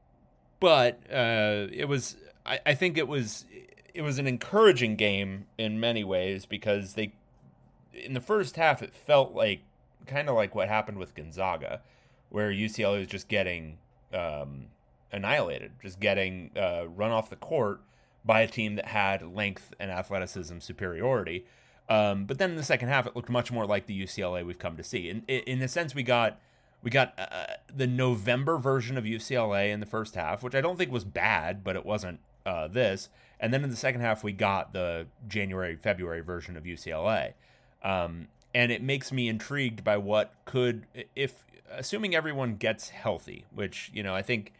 but 0.59 0.99
uh, 1.11 1.67
it 1.71 1.87
was 1.87 2.17
I, 2.45 2.59
I 2.65 2.73
think 2.73 2.97
it 2.97 3.07
was 3.07 3.45
it 3.97 4.03
was 4.03 4.19
an 4.19 4.27
encouraging 4.27 4.95
game 4.95 5.47
in 5.57 5.79
many 5.79 6.03
ways 6.03 6.45
because 6.45 6.93
they 6.93 7.13
in 7.91 8.13
the 8.13 8.21
first 8.21 8.55
half 8.55 8.83
it 8.83 8.93
felt 8.93 9.33
like 9.33 9.61
kind 10.05 10.29
of 10.29 10.35
like 10.35 10.53
what 10.53 10.67
happened 10.67 10.99
with 10.99 11.15
Gonzaga, 11.15 11.81
where 12.29 12.51
UCLA 12.51 12.99
was 12.99 13.07
just 13.07 13.27
getting 13.27 13.79
um, 14.13 14.67
annihilated, 15.11 15.71
just 15.81 15.99
getting 15.99 16.51
uh, 16.55 16.87
run 16.87 17.09
off 17.09 17.31
the 17.31 17.37
court 17.37 17.81
by 18.23 18.41
a 18.41 18.47
team 18.47 18.75
that 18.75 18.85
had 18.85 19.23
length 19.23 19.73
and 19.79 19.89
athleticism 19.89 20.59
superiority. 20.59 21.47
Um, 21.89 22.25
but 22.25 22.37
then 22.37 22.51
in 22.51 22.55
the 22.55 22.63
second 22.63 22.89
half, 22.89 23.07
it 23.07 23.15
looked 23.15 23.29
much 23.29 23.51
more 23.51 23.65
like 23.65 23.87
the 23.87 23.99
UCLA 23.99 24.45
we've 24.45 24.59
come 24.59 24.77
to 24.77 24.83
see. 24.83 25.09
In 25.09 25.23
in 25.27 25.59
a 25.63 25.67
sense, 25.67 25.95
we 25.95 26.03
got 26.03 26.39
we 26.83 26.91
got 26.91 27.15
uh, 27.17 27.47
the 27.75 27.87
November 27.87 28.59
version 28.59 28.95
of 28.95 29.05
UCLA 29.05 29.71
in 29.71 29.79
the 29.79 29.87
first 29.87 30.13
half, 30.13 30.43
which 30.43 30.53
I 30.53 30.61
don't 30.61 30.77
think 30.77 30.91
was 30.91 31.03
bad, 31.03 31.63
but 31.63 31.75
it 31.75 31.83
wasn't 31.83 32.19
uh, 32.47 32.67
this. 32.67 33.09
And 33.39 33.53
then 33.53 33.63
in 33.63 33.69
the 33.69 33.75
second 33.75 34.01
half, 34.01 34.23
we 34.23 34.31
got 34.31 34.73
the 34.73 35.05
January 35.27 35.75
February 35.75 36.21
version 36.21 36.57
of 36.57 36.63
UCLA, 36.63 37.33
um, 37.83 38.27
and 38.55 38.71
it 38.71 38.81
makes 38.81 39.11
me 39.11 39.27
intrigued 39.27 39.83
by 39.83 39.97
what 39.97 40.33
could 40.45 40.87
if 41.15 41.45
assuming 41.71 42.15
everyone 42.15 42.55
gets 42.55 42.89
healthy, 42.89 43.45
which 43.53 43.91
you 43.93 44.01
know 44.01 44.15
I 44.15 44.23
think 44.23 44.53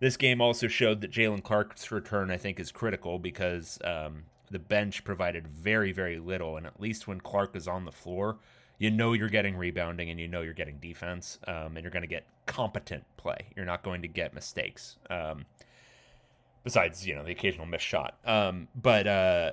this 0.00 0.16
game 0.16 0.40
also 0.40 0.66
showed 0.66 1.00
that 1.02 1.12
Jaylen 1.12 1.44
Clark's 1.44 1.92
return 1.92 2.32
I 2.32 2.36
think 2.36 2.58
is 2.58 2.72
critical 2.72 3.20
because 3.20 3.78
um, 3.84 4.24
the 4.50 4.58
bench 4.58 5.04
provided 5.04 5.46
very, 5.46 5.92
very 5.92 6.18
little. 6.18 6.56
And 6.56 6.66
at 6.66 6.80
least 6.80 7.06
when 7.06 7.20
Clark 7.20 7.56
is 7.56 7.68
on 7.68 7.84
the 7.84 7.92
floor, 7.92 8.38
you 8.78 8.90
know 8.90 9.12
you're 9.12 9.28
getting 9.28 9.56
rebounding 9.56 10.10
and 10.10 10.18
you 10.18 10.28
know 10.28 10.42
you're 10.42 10.52
getting 10.52 10.78
defense 10.78 11.38
um, 11.46 11.76
and 11.76 11.82
you're 11.82 11.90
going 11.90 12.02
to 12.02 12.08
get 12.08 12.24
competent 12.46 13.04
play. 13.16 13.38
You're 13.56 13.64
not 13.64 13.82
going 13.82 14.02
to 14.02 14.08
get 14.08 14.34
mistakes. 14.34 14.96
Um, 15.10 15.44
besides, 16.64 17.06
you 17.06 17.14
know, 17.14 17.22
the 17.22 17.30
occasional 17.30 17.66
missed 17.66 17.84
shot. 17.84 18.16
Um, 18.24 18.68
but 18.74 19.06
uh, 19.06 19.50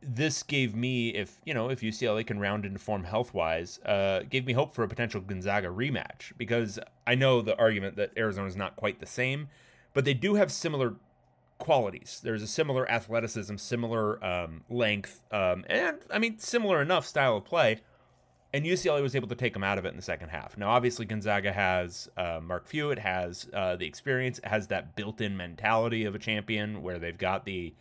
this 0.00 0.42
gave 0.42 0.74
me, 0.74 1.10
if 1.10 1.38
you 1.44 1.52
know, 1.52 1.68
if 1.68 1.80
UCLA 1.80 2.26
can 2.26 2.38
round 2.38 2.64
into 2.64 2.78
form 2.78 3.04
health 3.04 3.34
wise, 3.34 3.80
uh, 3.84 4.20
gave 4.30 4.46
me 4.46 4.52
hope 4.52 4.74
for 4.74 4.84
a 4.84 4.88
potential 4.88 5.20
Gonzaga 5.20 5.68
rematch 5.68 6.32
because 6.38 6.78
I 7.06 7.14
know 7.14 7.42
the 7.42 7.58
argument 7.58 7.96
that 7.96 8.12
Arizona 8.16 8.46
is 8.46 8.56
not 8.56 8.76
quite 8.76 9.00
the 9.00 9.06
same, 9.06 9.48
but 9.92 10.04
they 10.04 10.14
do 10.14 10.36
have 10.36 10.50
similar 10.50 10.94
qualities. 11.58 12.20
There's 12.22 12.42
a 12.42 12.46
similar 12.46 12.90
athleticism, 12.90 13.56
similar 13.56 14.24
um, 14.24 14.62
length, 14.70 15.22
um, 15.30 15.64
and 15.68 15.98
I 16.10 16.18
mean 16.18 16.38
similar 16.38 16.80
enough 16.80 17.06
style 17.06 17.36
of 17.36 17.44
play. 17.44 17.80
And 18.54 18.64
UCLA 18.64 19.02
was 19.02 19.16
able 19.16 19.26
to 19.26 19.34
take 19.34 19.52
them 19.52 19.64
out 19.64 19.78
of 19.78 19.84
it 19.84 19.88
in 19.88 19.96
the 19.96 20.02
second 20.02 20.28
half. 20.28 20.56
Now, 20.56 20.70
obviously, 20.70 21.06
Gonzaga 21.06 21.52
has 21.52 22.08
uh, 22.16 22.38
Mark 22.40 22.68
Few. 22.68 22.92
It 22.92 23.00
has 23.00 23.48
uh, 23.52 23.74
the 23.74 23.84
experience. 23.84 24.38
It 24.38 24.44
has 24.44 24.68
that 24.68 24.94
built-in 24.94 25.36
mentality 25.36 26.04
of 26.04 26.14
a 26.14 26.20
champion, 26.20 26.80
where 26.80 27.00
they've 27.00 27.18
got 27.18 27.44
the 27.44 27.74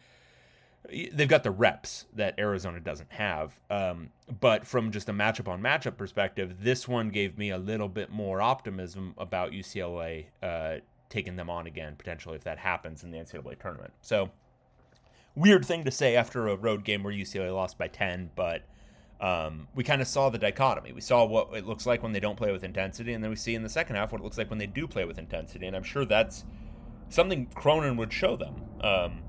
they've 0.89 1.27
got 1.27 1.43
the 1.43 1.51
reps 1.51 2.07
that 2.15 2.33
Arizona 2.39 2.79
doesn't 2.79 3.11
have. 3.11 3.59
Um, 3.69 4.09
but 4.41 4.65
from 4.65 4.91
just 4.91 5.09
a 5.09 5.13
matchup 5.13 5.47
on 5.47 5.61
matchup 5.61 5.95
perspective, 5.95 6.55
this 6.63 6.87
one 6.87 7.09
gave 7.09 7.37
me 7.37 7.51
a 7.51 7.57
little 7.59 7.87
bit 7.87 8.09
more 8.09 8.41
optimism 8.41 9.13
about 9.19 9.51
UCLA 9.51 10.25
uh, 10.41 10.77
taking 11.07 11.35
them 11.35 11.51
on 11.51 11.67
again 11.67 11.95
potentially 11.95 12.35
if 12.35 12.43
that 12.45 12.57
happens 12.57 13.03
in 13.03 13.11
the 13.11 13.19
NCAA 13.19 13.59
tournament. 13.59 13.93
So 14.01 14.31
weird 15.35 15.63
thing 15.65 15.83
to 15.83 15.91
say 15.91 16.15
after 16.15 16.47
a 16.47 16.55
road 16.55 16.83
game 16.83 17.03
where 17.03 17.13
UCLA 17.13 17.53
lost 17.53 17.77
by 17.77 17.87
10, 17.87 18.31
but 18.35 18.63
um, 19.23 19.69
we 19.73 19.83
kind 19.83 20.01
of 20.01 20.07
saw 20.07 20.29
the 20.29 20.37
dichotomy. 20.37 20.91
We 20.91 20.99
saw 20.99 21.23
what 21.23 21.53
it 21.53 21.65
looks 21.65 21.85
like 21.85 22.03
when 22.03 22.11
they 22.11 22.19
don't 22.19 22.35
play 22.35 22.51
with 22.51 22.63
intensity, 22.63 23.13
and 23.13 23.23
then 23.23 23.29
we 23.29 23.37
see 23.37 23.55
in 23.55 23.63
the 23.63 23.69
second 23.69 23.95
half 23.95 24.11
what 24.11 24.19
it 24.19 24.23
looks 24.23 24.37
like 24.37 24.49
when 24.49 24.59
they 24.59 24.67
do 24.67 24.85
play 24.85 25.05
with 25.05 25.17
intensity. 25.17 25.65
And 25.65 25.75
I'm 25.75 25.83
sure 25.83 26.03
that's 26.03 26.43
something 27.07 27.47
Cronin 27.55 27.95
would 27.95 28.11
show 28.11 28.35
them. 28.35 28.55
Um, 28.81 29.23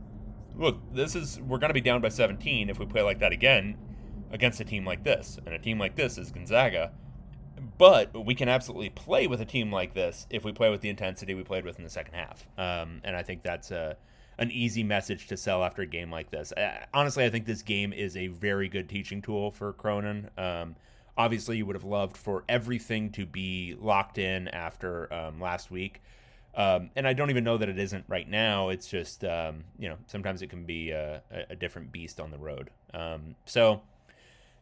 look, 0.56 0.78
this 0.92 1.14
is 1.14 1.40
we're 1.40 1.58
going 1.58 1.70
to 1.70 1.74
be 1.74 1.80
down 1.80 2.00
by 2.00 2.08
17 2.08 2.70
if 2.70 2.80
we 2.80 2.86
play 2.86 3.02
like 3.02 3.20
that 3.20 3.30
again 3.30 3.78
against 4.33 4.61
a 4.61 4.64
team 4.64 4.85
like 4.85 5.04
this, 5.04 5.38
and 5.46 5.54
a 5.54 5.61
team 5.61 5.78
like 5.78 5.94
this 5.94 6.18
is 6.18 6.33
Gonzaga 6.33 6.90
but 7.78 8.24
we 8.24 8.35
can 8.35 8.48
absolutely 8.48 8.90
play 8.90 9.26
with 9.26 9.40
a 9.40 9.44
team 9.44 9.72
like 9.72 9.94
this 9.94 10.26
if 10.30 10.44
we 10.44 10.52
play 10.52 10.70
with 10.70 10.80
the 10.80 10.88
intensity 10.88 11.35
we 11.35 11.42
played 11.42 11.64
with 11.64 11.78
in 11.78 11.85
the 11.85 11.90
second 11.90 12.14
half. 12.14 12.46
Um, 12.59 13.00
and 13.04 13.16
I 13.16 13.22
think 13.22 13.42
that's 13.42 13.70
a, 13.70 13.96
an 14.38 14.51
easy 14.51 14.83
message 14.83 15.27
to 15.29 15.37
sell 15.37 15.62
after 15.62 15.83
a 15.83 15.87
game 15.87 16.11
like 16.11 16.31
this. 16.31 16.53
Uh, 16.53 16.85
honestly, 16.92 17.25
I 17.25 17.31
think 17.31 17.47
this 17.47 17.62
game 17.62 17.92
is 17.92 18.16
a 18.16 18.29
very 18.29 18.68
good 18.68 18.88
teaching 18.88 19.23
tool 19.23 19.51
for 19.51 19.73
Cronin. 19.73 20.31
Um, 20.37 20.77
obviously, 21.16 21.57
you 21.57 21.66
would 21.66 21.77
have 21.77 21.85
loved 21.85 22.16
for 22.16 22.44
everything 22.49 23.11
to 23.12 23.27
be 23.27 23.77
locked 23.81 24.18
in 24.18 24.49
after 24.49 25.12
um, 25.12 25.40
last 25.40 25.70
week. 25.70 26.03
Um, 26.57 26.90
and 26.94 27.07
I 27.07 27.14
don't 27.14 27.31
even 27.31 27.42
know 27.42 27.59
that 27.59 27.68
it 27.68 27.79
isn't 27.79 28.05
right 28.07 28.29
now. 28.29 28.68
It's 28.68 28.87
just, 28.87 29.25
um, 29.25 29.64
you 29.79 29.88
know, 29.88 29.97
sometimes 30.07 30.40
it 30.40 30.51
can 30.51 30.64
be 30.64 30.90
a, 30.90 31.20
a 31.51 31.57
different 31.57 31.90
beast 31.90 32.20
on 32.20 32.31
the 32.31 32.38
road. 32.38 32.70
Um, 32.92 33.35
so, 33.44 33.83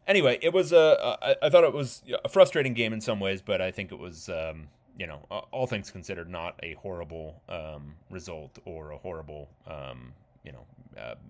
anyway, 0.07 0.39
it 0.41 0.55
was 0.55 0.73
a. 0.73 1.19
I, 1.23 1.47
I 1.47 1.51
thought 1.51 1.65
it 1.65 1.75
was 1.75 2.03
a 2.25 2.31
frustrating 2.31 2.73
game 2.73 2.95
in 2.95 3.03
some 3.03 3.21
ways, 3.21 3.43
but 3.43 3.61
I 3.61 3.71
think 3.71 3.93
it 3.93 3.99
was, 3.99 4.31
um, 4.31 4.69
you 5.03 5.09
know, 5.09 5.19
all 5.51 5.67
things 5.67 5.91
considered, 5.91 6.31
not 6.31 6.55
a 6.63 6.75
horrible 6.75 7.43
um, 7.49 7.97
result 8.09 8.61
or 8.65 8.93
a 8.93 8.99
horrible, 8.99 9.49
um, 9.67 10.13
you 10.45 10.53
know, 10.53 10.65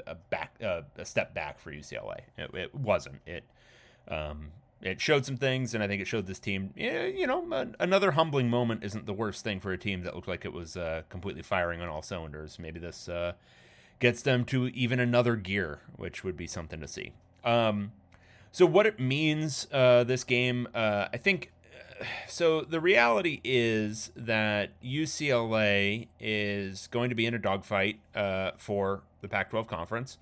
a 0.07 0.15
back 0.15 0.61
a 0.61 0.85
step 1.07 1.33
back 1.33 1.59
for 1.59 1.73
UCLA. 1.73 2.19
It, 2.37 2.51
it 2.53 2.75
wasn't. 2.75 3.23
It 3.27 3.45
um, 4.09 4.51
it 4.83 5.01
showed 5.01 5.25
some 5.25 5.39
things, 5.39 5.73
and 5.73 5.83
I 5.83 5.89
think 5.89 6.03
it 6.03 6.07
showed 6.07 6.27
this 6.27 6.39
team. 6.39 6.75
You 6.77 7.27
know, 7.27 7.73
another 7.81 8.11
humbling 8.11 8.51
moment 8.51 8.85
isn't 8.85 9.07
the 9.07 9.15
worst 9.15 9.43
thing 9.43 9.59
for 9.59 9.73
a 9.73 9.79
team 9.79 10.03
that 10.03 10.15
looked 10.15 10.29
like 10.29 10.45
it 10.45 10.53
was 10.53 10.77
uh, 10.77 11.01
completely 11.09 11.43
firing 11.43 11.81
on 11.81 11.89
all 11.89 12.03
cylinders. 12.03 12.59
Maybe 12.59 12.79
this 12.79 13.09
uh, 13.09 13.33
gets 14.01 14.21
them 14.21 14.45
to 14.47 14.67
even 14.69 15.01
another 15.01 15.35
gear, 15.35 15.81
which 15.97 16.25
would 16.25 16.37
be 16.37 16.47
something 16.47 16.81
to 16.81 16.89
see. 16.89 17.15
Um, 17.43 17.93
so 18.51 18.67
what 18.67 18.85
it 18.85 19.01
means, 19.01 19.67
uh, 19.73 20.05
this 20.05 20.25
game, 20.25 20.69
uh, 20.75 21.07
I 21.11 21.17
think. 21.17 21.52
Uh, 22.03 22.07
so 22.27 22.63
the 22.63 22.81
reality 22.81 23.41
is 23.45 24.11
that 24.17 24.71
UCLA 24.83 26.09
is 26.21 26.89
going 26.89 27.11
to 27.11 27.15
be 27.15 27.27
in 27.27 27.35
a 27.35 27.39
dogfight 27.39 28.01
uh, 28.15 28.53
for 28.57 29.03
the 29.21 29.29
Pac-12 29.29 29.67
conference. 29.67 30.19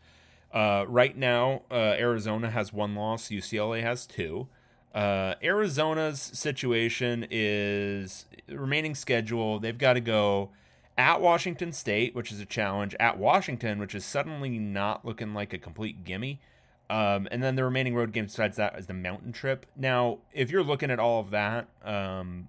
Uh, 0.52 0.84
right 0.88 1.16
now, 1.16 1.62
uh, 1.70 1.74
Arizona 1.74 2.50
has 2.50 2.72
one 2.72 2.94
loss. 2.94 3.28
UCLA 3.28 3.82
has 3.82 4.06
two. 4.06 4.48
Arizona's 4.94 6.20
situation 6.20 7.26
is 7.30 8.26
remaining 8.48 8.94
schedule. 8.94 9.60
They've 9.60 9.78
got 9.78 9.92
to 9.92 10.00
go 10.00 10.50
at 10.98 11.20
Washington 11.20 11.72
State, 11.72 12.14
which 12.14 12.32
is 12.32 12.40
a 12.40 12.44
challenge. 12.44 12.96
At 12.98 13.16
Washington, 13.16 13.78
which 13.78 13.94
is 13.94 14.04
suddenly 14.04 14.58
not 14.58 15.04
looking 15.04 15.32
like 15.32 15.52
a 15.52 15.58
complete 15.58 16.04
gimme. 16.04 16.40
Um, 16.90 17.28
and 17.30 17.40
then 17.40 17.54
the 17.54 17.62
remaining 17.62 17.94
road 17.94 18.12
games 18.12 18.32
besides 18.32 18.56
that 18.56 18.76
is 18.76 18.88
the 18.88 18.94
mountain 18.94 19.32
trip. 19.32 19.64
Now, 19.76 20.18
if 20.32 20.50
you're 20.50 20.64
looking 20.64 20.90
at 20.90 20.98
all 20.98 21.20
of 21.20 21.30
that, 21.30 21.68
um, 21.84 22.48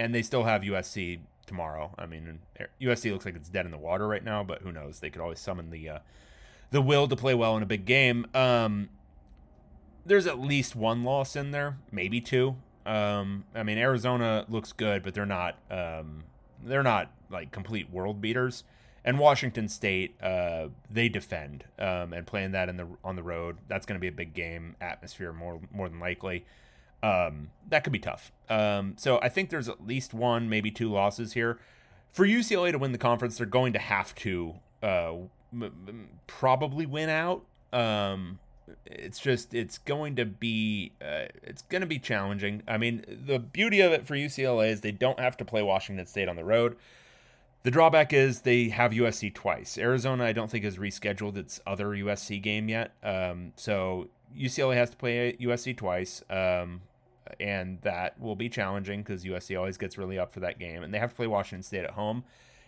and 0.00 0.12
they 0.12 0.22
still 0.22 0.42
have 0.42 0.62
USC 0.62 1.20
tomorrow. 1.46 1.94
I 1.96 2.06
mean, 2.06 2.40
USC 2.82 3.12
looks 3.12 3.24
like 3.24 3.36
it's 3.36 3.48
dead 3.48 3.64
in 3.64 3.70
the 3.70 3.78
water 3.78 4.08
right 4.08 4.24
now, 4.24 4.42
but 4.42 4.62
who 4.62 4.72
knows? 4.72 4.98
They 4.98 5.10
could 5.10 5.22
always 5.22 5.38
summon 5.38 5.70
the 5.70 5.88
uh, 5.88 5.98
the 6.72 6.82
will 6.82 7.06
to 7.06 7.14
play 7.14 7.34
well 7.34 7.56
in 7.56 7.62
a 7.62 7.66
big 7.66 7.86
game. 7.86 8.26
Um, 8.34 8.88
there's 10.04 10.26
at 10.26 10.40
least 10.40 10.74
one 10.74 11.04
loss 11.04 11.36
in 11.36 11.52
there, 11.52 11.78
maybe 11.92 12.20
two. 12.20 12.56
Um, 12.84 13.44
I 13.54 13.62
mean, 13.62 13.78
Arizona 13.78 14.44
looks 14.48 14.72
good, 14.72 15.04
but 15.04 15.14
they're 15.14 15.24
not. 15.24 15.56
Um, 15.70 16.24
they're 16.64 16.82
not 16.82 17.12
like 17.30 17.52
complete 17.52 17.90
world 17.90 18.20
beaters 18.20 18.64
and 19.06 19.20
Washington 19.20 19.68
State, 19.68 20.20
uh, 20.20 20.66
they 20.90 21.08
defend 21.08 21.64
um, 21.78 22.12
and 22.12 22.26
playing 22.26 22.50
that 22.52 22.68
in 22.68 22.76
the 22.76 22.88
on 23.04 23.14
the 23.14 23.22
road. 23.22 23.56
That's 23.68 23.86
going 23.86 23.94
to 23.94 24.00
be 24.00 24.08
a 24.08 24.12
big 24.12 24.34
game 24.34 24.74
atmosphere 24.80 25.32
more 25.32 25.60
more 25.72 25.88
than 25.88 26.00
likely. 26.00 26.44
Um, 27.02 27.50
that 27.68 27.84
could 27.84 27.92
be 27.92 28.00
tough. 28.00 28.32
Um, 28.50 28.94
so 28.98 29.20
I 29.22 29.28
think 29.28 29.50
there's 29.50 29.68
at 29.68 29.86
least 29.86 30.12
one, 30.12 30.48
maybe 30.48 30.72
two 30.72 30.90
losses 30.90 31.34
here. 31.34 31.58
For 32.12 32.26
UCLA 32.26 32.72
to 32.72 32.78
win 32.78 32.92
the 32.92 32.98
conference, 32.98 33.38
they're 33.38 33.46
going 33.46 33.74
to 33.74 33.78
have 33.78 34.14
to 34.16 34.54
uh, 34.82 35.12
m- 35.52 36.08
probably 36.26 36.86
win 36.86 37.08
out. 37.08 37.44
Um, 37.72 38.40
it's 38.86 39.20
just 39.20 39.54
it's 39.54 39.78
going 39.78 40.16
to 40.16 40.24
be 40.24 40.92
uh, 41.00 41.26
it's 41.44 41.62
going 41.62 41.82
to 41.82 41.86
be 41.86 42.00
challenging. 42.00 42.64
I 42.66 42.76
mean, 42.76 43.04
the 43.06 43.38
beauty 43.38 43.80
of 43.82 43.92
it 43.92 44.04
for 44.04 44.14
UCLA 44.14 44.70
is 44.72 44.80
they 44.80 44.90
don't 44.90 45.20
have 45.20 45.36
to 45.36 45.44
play 45.44 45.62
Washington 45.62 46.06
State 46.06 46.28
on 46.28 46.34
the 46.34 46.44
road. 46.44 46.76
The 47.66 47.72
drawback 47.72 48.12
is 48.12 48.42
they 48.42 48.68
have 48.68 48.92
USC 48.92 49.34
twice. 49.34 49.76
Arizona, 49.76 50.24
I 50.24 50.30
don't 50.30 50.48
think, 50.48 50.62
has 50.62 50.76
rescheduled 50.76 51.36
its 51.36 51.60
other 51.66 51.88
USC 51.88 52.40
game 52.40 52.68
yet. 52.68 52.92
Um, 53.02 53.54
so 53.56 54.06
UCLA 54.38 54.76
has 54.76 54.90
to 54.90 54.96
play 54.96 55.36
USC 55.40 55.76
twice, 55.76 56.22
um, 56.30 56.82
and 57.40 57.80
that 57.82 58.20
will 58.20 58.36
be 58.36 58.48
challenging 58.48 59.02
because 59.02 59.24
USC 59.24 59.58
always 59.58 59.78
gets 59.78 59.98
really 59.98 60.16
up 60.16 60.32
for 60.32 60.38
that 60.38 60.60
game, 60.60 60.84
and 60.84 60.94
they 60.94 61.00
have 61.00 61.10
to 61.10 61.16
play 61.16 61.26
Washington 61.26 61.64
State 61.64 61.82
at 61.82 61.90
home 61.90 62.22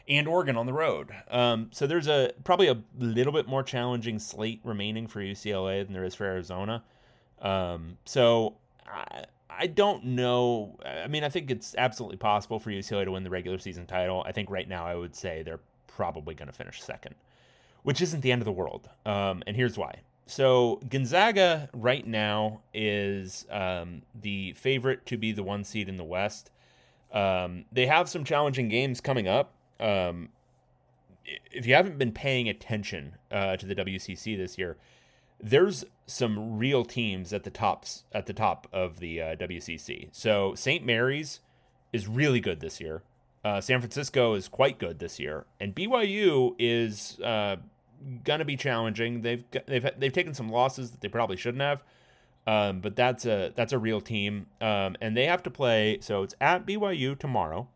and 0.09 0.27
Oregon 0.27 0.57
on 0.57 0.67
the 0.67 0.73
road. 0.73 1.11
Um, 1.31 1.69
so 1.71 1.87
there's 1.87 2.09
a 2.09 2.33
probably 2.43 2.67
a 2.67 2.83
little 2.99 3.33
bit 3.33 3.47
more 3.47 3.63
challenging 3.63 4.19
slate 4.19 4.61
remaining 4.65 5.07
for 5.07 5.21
UCLA 5.21 5.85
than 5.85 5.93
there 5.93 6.03
is 6.03 6.17
for 6.17 6.25
Arizona. 6.25 6.83
Um, 7.41 7.99
so 8.05 8.57
I, 8.85 9.27
I 9.51 9.67
don't 9.67 10.05
know. 10.05 10.79
I 10.85 11.09
mean, 11.09 11.25
I 11.25 11.29
think 11.29 11.51
it's 11.51 11.75
absolutely 11.77 12.19
possible 12.19 12.59
for 12.59 12.71
UCLA 12.71 13.05
to 13.05 13.13
win 13.13 13.25
the 13.25 13.31
regular 13.31 13.59
season 13.59 13.87
title. 13.87 14.23
I 14.27 14.33
think 14.33 14.51
right 14.51 14.69
now 14.69 14.87
I 14.87 14.95
would 14.95 15.15
say 15.15 15.43
they're 15.43 15.61
probably 15.87 16.35
going 16.35 16.49
to 16.49 16.53
finish 16.53 16.83
second, 16.83 17.15
which 17.83 18.01
isn't 18.01 18.21
the 18.21 18.31
end 18.31 18.43
of 18.43 18.47
the 18.47 18.53
world. 18.53 18.89
Um, 19.07 19.43
and 19.47 19.57
here's 19.57 19.79
why. 19.79 20.01
So 20.27 20.81
Gonzaga 20.91 21.71
right 21.73 22.07
now 22.07 22.61
is 22.75 23.47
um, 23.51 24.03
the 24.15 24.53
favorite 24.53 25.07
to 25.07 25.17
be 25.17 25.33
the 25.33 25.43
one 25.43 25.65
seed 25.65 25.89
in 25.89 25.97
the 25.97 26.05
West. 26.05 26.51
Um, 27.13 27.65
they 27.73 27.87
have 27.87 28.09
some 28.11 28.25
challenging 28.25 28.69
games 28.69 29.01
coming 29.01 29.27
up. 29.27 29.55
Um, 29.81 30.29
if 31.51 31.67
you 31.67 31.75
haven't 31.75 31.99
been 31.99 32.13
paying 32.13 32.49
attention 32.49 33.15
uh, 33.31 33.57
to 33.57 33.67
the 33.67 33.75
WCC 33.75 34.37
this 34.37 34.59
year, 34.59 34.77
there's 35.41 35.85
some 36.07 36.59
real 36.59 36.85
teams 36.85 37.33
at 37.33 37.45
the 37.45 37.51
tops 37.51 38.05
at 38.13 38.27
the 38.27 38.33
top 38.33 38.67
of 38.73 38.99
the 38.99 39.21
uh, 39.21 39.37
WCC. 39.37 40.09
So 40.13 40.55
St. 40.55 40.85
Mary's 40.85 41.41
is 41.93 42.09
really 42.09 42.41
good 42.41 42.61
this 42.61 42.81
year. 42.81 43.03
Uh, 43.45 43.61
San 43.61 43.81
Francisco 43.81 44.35
is 44.35 44.49
quite 44.49 44.79
good 44.79 44.99
this 44.99 45.21
year, 45.21 45.47
and 45.61 45.75
BYU 45.75 46.55
is 46.59 47.19
uh, 47.21 47.57
gonna 48.25 48.45
be 48.45 48.57
challenging. 48.57 49.23
They've 49.23 49.45
they've 49.67 49.89
they've 49.97 50.13
taken 50.13 50.35
some 50.35 50.49
losses 50.49 50.91
that 50.91 51.01
they 51.01 51.09
probably 51.09 51.37
shouldn't 51.37 51.63
have, 51.63 51.83
um, 52.47 52.81
but 52.81 52.97
that's 52.97 53.27
a 53.27 53.53
that's 53.55 53.73
a 53.73 53.79
real 53.79 54.01
team, 54.01 54.47
um, 54.61 54.97
and 55.01 55.17
they 55.17 55.27
have 55.27 55.43
to 55.45 55.51
play. 55.51 55.99
So 56.01 56.25
it's 56.25 56.35
at 56.41 56.67
BYU 56.67 57.17
tomorrow, 57.17 57.69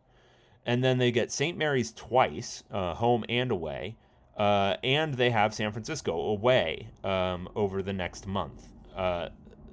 and 0.67 0.83
then 0.83 0.99
they 0.99 1.13
get 1.13 1.31
St. 1.31 1.57
Mary's 1.57 1.93
twice, 1.93 2.65
uh, 2.71 2.95
home 2.95 3.25
and 3.29 3.51
away. 3.53 3.97
Uh, 4.43 4.77
and 4.83 5.15
they 5.15 5.31
have 5.31 5.55
San 5.55 5.71
Francisco 5.71 6.21
away 6.21 6.89
um, 7.05 7.49
over 7.55 7.81
the 7.81 7.93
next 7.93 8.27
month. 8.27 8.67
Uh, 8.97 9.29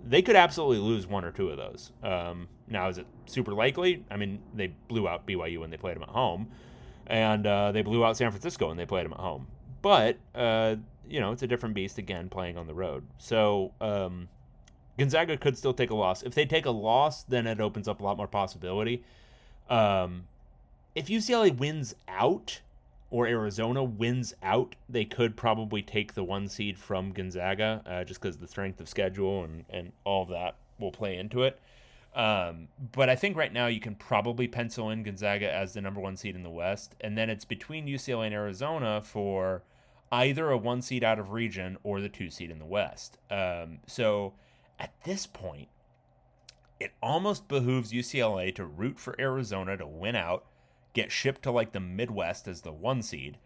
they 0.08 0.22
could 0.22 0.36
absolutely 0.36 0.78
lose 0.78 1.08
one 1.08 1.26
or 1.26 1.32
two 1.32 1.50
of 1.50 1.58
those. 1.58 1.92
Um, 2.04 2.48
now, 2.68 2.88
is 2.88 3.00
it 3.00 3.08
super 3.26 3.54
likely? 3.54 4.06
I 4.12 4.18
mean, 4.18 4.40
they 4.54 4.68
blew 4.88 5.08
out 5.08 5.26
BYU 5.26 5.60
when 5.60 5.72
they 5.72 5.78
played 5.78 5.96
them 5.96 6.04
at 6.04 6.10
home, 6.10 6.52
and 7.08 7.48
uh, 7.48 7.72
they 7.72 7.82
blew 7.82 8.06
out 8.06 8.16
San 8.16 8.30
Francisco 8.30 8.68
when 8.68 8.78
they 8.78 8.86
played 8.86 9.06
them 9.06 9.14
at 9.14 9.20
home. 9.20 9.48
But 9.82 10.20
uh, 10.36 10.76
you 11.10 11.20
know, 11.20 11.32
it's 11.32 11.42
a 11.42 11.48
different 11.48 11.74
beast 11.74 11.98
again 11.98 12.30
playing 12.30 12.56
on 12.56 12.68
the 12.68 12.76
road. 12.76 13.08
So 13.18 13.72
um, 13.82 14.30
Gonzaga 15.00 15.36
could 15.36 15.58
still 15.58 15.74
take 15.74 15.90
a 15.90 15.96
loss. 15.96 16.22
If 16.22 16.36
they 16.36 16.46
take 16.46 16.68
a 16.68 16.72
loss, 16.72 17.24
then 17.24 17.48
it 17.48 17.60
opens 17.60 17.88
up 17.88 18.02
a 18.02 18.04
lot 18.04 18.18
more 18.18 18.28
possibility. 18.28 19.04
Um, 19.68 20.26
if 20.94 21.08
UCLA 21.08 21.58
wins 21.58 21.96
out, 22.08 22.62
or 23.12 23.28
Arizona 23.28 23.84
wins 23.84 24.34
out, 24.44 24.76
they 24.88 25.06
could 25.06 25.36
probably 25.36 25.82
take 25.82 26.14
the 26.14 26.24
one 26.24 26.48
seed 26.48 26.78
from 26.78 27.12
Gonzaga, 27.12 27.82
uh, 27.86 28.04
just 28.04 28.22
because 28.22 28.38
the 28.38 28.48
strength 28.48 28.80
of 28.80 28.88
schedule 28.88 29.44
and, 29.44 29.66
and 29.70 29.92
all 30.04 30.24
of 30.24 30.30
that 30.30 30.56
will 30.80 30.92
play 30.92 31.18
into 31.18 31.44
it. 31.44 31.60
Um, 32.16 32.68
but 32.92 33.10
I 33.10 33.16
think 33.16 33.38
right 33.38 33.54
now 33.54 33.68
you 33.68 33.80
can 33.80 33.96
probably 33.96 34.48
pencil 34.48 34.90
in 34.90 35.04
Gonzaga 35.04 35.52
as 35.52 35.74
the 35.74 35.82
number 35.82 36.02
one 36.02 36.18
seed 36.18 36.36
in 36.36 36.44
the 36.44 36.50
West, 36.50 36.96
and 37.02 37.18
then 37.18 37.30
it's 37.30 37.46
between 37.46 37.88
UCLA 37.88 38.26
and 38.28 38.34
Arizona 38.34 39.02
for 39.02 39.64
either 40.12 40.50
a 40.50 40.58
one 40.58 40.82
seed 40.82 41.04
out 41.04 41.20
of 41.20 41.32
region 41.32 41.78
or 41.84 42.02
the 42.02 42.10
two 42.10 42.30
seed 42.30 42.50
in 42.50 42.60
the 42.60 42.66
West. 42.66 43.18
Um, 43.30 43.80
so 43.86 44.34
at 44.80 44.92
this 45.04 45.28
point, 45.28 45.68
it 46.80 46.92
almost 47.04 47.48
behooves 47.48 47.92
UCLA 47.92 48.56
to 48.56 48.66
root 48.66 49.00
for 49.00 49.16
Arizona 49.20 49.78
to 49.78 49.86
win 49.86 50.16
out 50.16 50.46
get 50.94 51.12
shipped 51.12 51.44
to 51.44 51.52
like 51.52 51.72
the 51.72 51.80
Midwest 51.80 52.48
as 52.48 52.62
the 52.62 52.72
one 52.72 53.02
seed, 53.02 53.38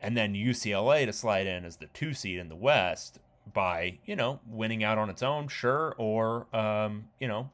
and 0.00 0.16
then 0.16 0.34
UCLA 0.34 1.06
to 1.06 1.12
slide 1.12 1.46
in 1.46 1.64
as 1.64 1.76
the 1.76 1.86
two 1.86 2.14
seed 2.14 2.38
in 2.38 2.48
the 2.48 2.56
West 2.56 3.18
by 3.52 3.98
you 4.06 4.14
know 4.16 4.40
winning 4.46 4.84
out 4.84 4.98
on 4.98 5.10
its 5.10 5.22
own, 5.22 5.48
sure, 5.48 5.94
or 5.98 6.46
um, 6.54 7.08
you 7.18 7.28
know 7.28 7.50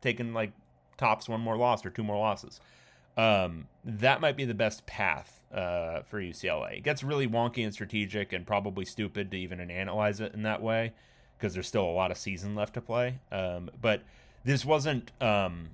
taking 0.00 0.32
like 0.32 0.52
tops 0.96 1.28
one 1.28 1.40
more 1.40 1.56
loss 1.56 1.84
or 1.84 1.90
two 1.90 2.04
more 2.04 2.18
losses. 2.18 2.60
Um, 3.16 3.66
that 3.84 4.20
might 4.20 4.36
be 4.36 4.44
the 4.44 4.54
best 4.54 4.86
path 4.86 5.42
uh, 5.52 6.02
for 6.02 6.20
UCLA. 6.20 6.78
It 6.78 6.84
gets 6.84 7.02
really 7.02 7.26
wonky 7.26 7.64
and 7.64 7.72
strategic, 7.72 8.32
and 8.32 8.46
probably 8.46 8.84
stupid 8.84 9.30
to 9.32 9.36
even 9.36 9.60
analyze 9.70 10.20
it 10.20 10.34
in 10.34 10.42
that 10.42 10.62
way 10.62 10.92
because 11.36 11.54
there's 11.54 11.68
still 11.68 11.84
a 11.84 11.92
lot 11.92 12.10
of 12.10 12.18
season 12.18 12.54
left 12.54 12.74
to 12.74 12.80
play. 12.80 13.18
Um, 13.30 13.70
but 13.80 14.02
this 14.44 14.64
wasn't 14.64 15.12
um, 15.22 15.70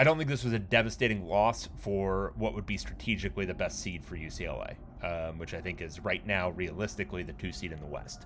I 0.00 0.02
don't 0.02 0.16
think 0.16 0.30
this 0.30 0.44
was 0.44 0.54
a 0.54 0.58
devastating 0.58 1.26
loss 1.26 1.68
for 1.76 2.32
what 2.36 2.54
would 2.54 2.64
be 2.64 2.78
strategically 2.78 3.44
the 3.44 3.52
best 3.52 3.80
seed 3.80 4.02
for 4.02 4.16
UCLA, 4.16 4.76
um, 5.02 5.36
which 5.36 5.52
I 5.52 5.60
think 5.60 5.82
is 5.82 6.00
right 6.00 6.26
now 6.26 6.48
realistically 6.52 7.22
the 7.22 7.34
two 7.34 7.52
seed 7.52 7.70
in 7.70 7.78
the 7.80 7.86
West. 7.86 8.24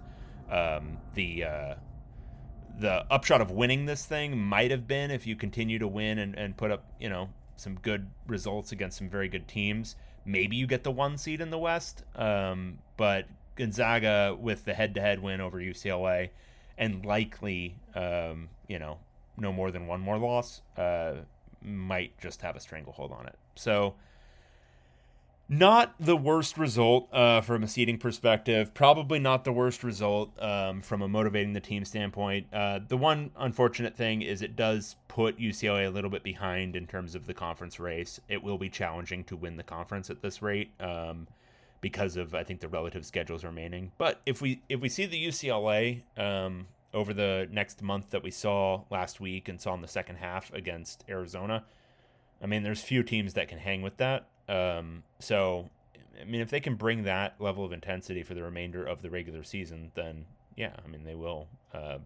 Um, 0.48 0.98
the 1.14 1.42
uh, 1.42 1.74
the 2.78 3.04
upshot 3.10 3.40
of 3.40 3.50
winning 3.50 3.86
this 3.86 4.06
thing 4.06 4.38
might 4.38 4.70
have 4.70 4.86
been 4.86 5.10
if 5.10 5.26
you 5.26 5.34
continue 5.34 5.80
to 5.80 5.88
win 5.88 6.20
and, 6.20 6.38
and 6.38 6.56
put 6.56 6.70
up 6.70 6.84
you 7.00 7.08
know 7.08 7.28
some 7.56 7.74
good 7.80 8.06
results 8.28 8.70
against 8.70 8.96
some 8.96 9.08
very 9.08 9.28
good 9.28 9.48
teams. 9.48 9.96
Maybe 10.24 10.54
you 10.54 10.68
get 10.68 10.84
the 10.84 10.92
one 10.92 11.18
seed 11.18 11.40
in 11.40 11.50
the 11.50 11.58
West, 11.58 12.04
um, 12.14 12.78
but 12.96 13.26
Gonzaga 13.56 14.36
with 14.40 14.64
the 14.64 14.74
head-to-head 14.74 15.20
win 15.20 15.40
over 15.40 15.58
UCLA 15.58 16.30
and 16.78 17.04
likely 17.04 17.74
um, 17.96 18.48
you 18.68 18.78
know 18.78 18.98
no 19.36 19.52
more 19.52 19.72
than 19.72 19.88
one 19.88 20.00
more 20.00 20.18
loss. 20.18 20.62
Uh, 20.76 21.14
might 21.64 22.18
just 22.20 22.42
have 22.42 22.56
a 22.56 22.60
stranglehold 22.60 23.12
on 23.12 23.26
it. 23.26 23.36
So, 23.56 23.94
not 25.48 25.94
the 26.00 26.16
worst 26.16 26.56
result 26.56 27.12
uh, 27.12 27.42
from 27.42 27.62
a 27.62 27.68
seeding 27.68 27.98
perspective. 27.98 28.72
Probably 28.72 29.18
not 29.18 29.44
the 29.44 29.52
worst 29.52 29.84
result 29.84 30.30
um, 30.42 30.80
from 30.80 31.02
a 31.02 31.08
motivating 31.08 31.52
the 31.52 31.60
team 31.60 31.84
standpoint. 31.84 32.46
Uh, 32.52 32.80
the 32.88 32.96
one 32.96 33.30
unfortunate 33.36 33.94
thing 33.94 34.22
is 34.22 34.40
it 34.40 34.56
does 34.56 34.96
put 35.08 35.38
UCLA 35.38 35.86
a 35.86 35.90
little 35.90 36.08
bit 36.08 36.22
behind 36.22 36.76
in 36.76 36.86
terms 36.86 37.14
of 37.14 37.26
the 37.26 37.34
conference 37.34 37.78
race. 37.78 38.20
It 38.28 38.42
will 38.42 38.56
be 38.56 38.70
challenging 38.70 39.24
to 39.24 39.36
win 39.36 39.56
the 39.56 39.62
conference 39.62 40.08
at 40.08 40.22
this 40.22 40.40
rate 40.40 40.70
um, 40.80 41.26
because 41.82 42.16
of 42.16 42.34
I 42.34 42.42
think 42.42 42.60
the 42.60 42.68
relative 42.68 43.04
schedules 43.04 43.44
remaining. 43.44 43.92
But 43.98 44.22
if 44.24 44.40
we 44.40 44.62
if 44.70 44.80
we 44.80 44.88
see 44.88 45.04
the 45.04 45.26
UCLA 45.26 46.00
um, 46.16 46.66
over 46.94 47.12
the 47.12 47.48
next 47.50 47.82
month 47.82 48.10
that 48.10 48.22
we 48.22 48.30
saw 48.30 48.82
last 48.90 49.20
week 49.20 49.48
and 49.48 49.60
saw 49.60 49.74
in 49.74 49.80
the 49.80 49.88
second 49.88 50.16
half 50.16 50.52
against 50.54 51.04
Arizona. 51.08 51.64
I 52.42 52.46
mean, 52.46 52.62
there's 52.62 52.80
few 52.80 53.02
teams 53.02 53.34
that 53.34 53.48
can 53.48 53.58
hang 53.58 53.82
with 53.82 53.96
that. 53.98 54.28
Um, 54.48 55.02
so, 55.18 55.68
I 56.20 56.24
mean, 56.24 56.40
if 56.40 56.50
they 56.50 56.60
can 56.60 56.76
bring 56.76 57.02
that 57.04 57.34
level 57.40 57.64
of 57.64 57.72
intensity 57.72 58.22
for 58.22 58.34
the 58.34 58.42
remainder 58.42 58.84
of 58.84 59.02
the 59.02 59.10
regular 59.10 59.42
season, 59.42 59.90
then 59.94 60.24
yeah, 60.56 60.72
I 60.84 60.88
mean, 60.88 61.04
they 61.04 61.14
will. 61.14 61.48
Uh, 61.72 61.98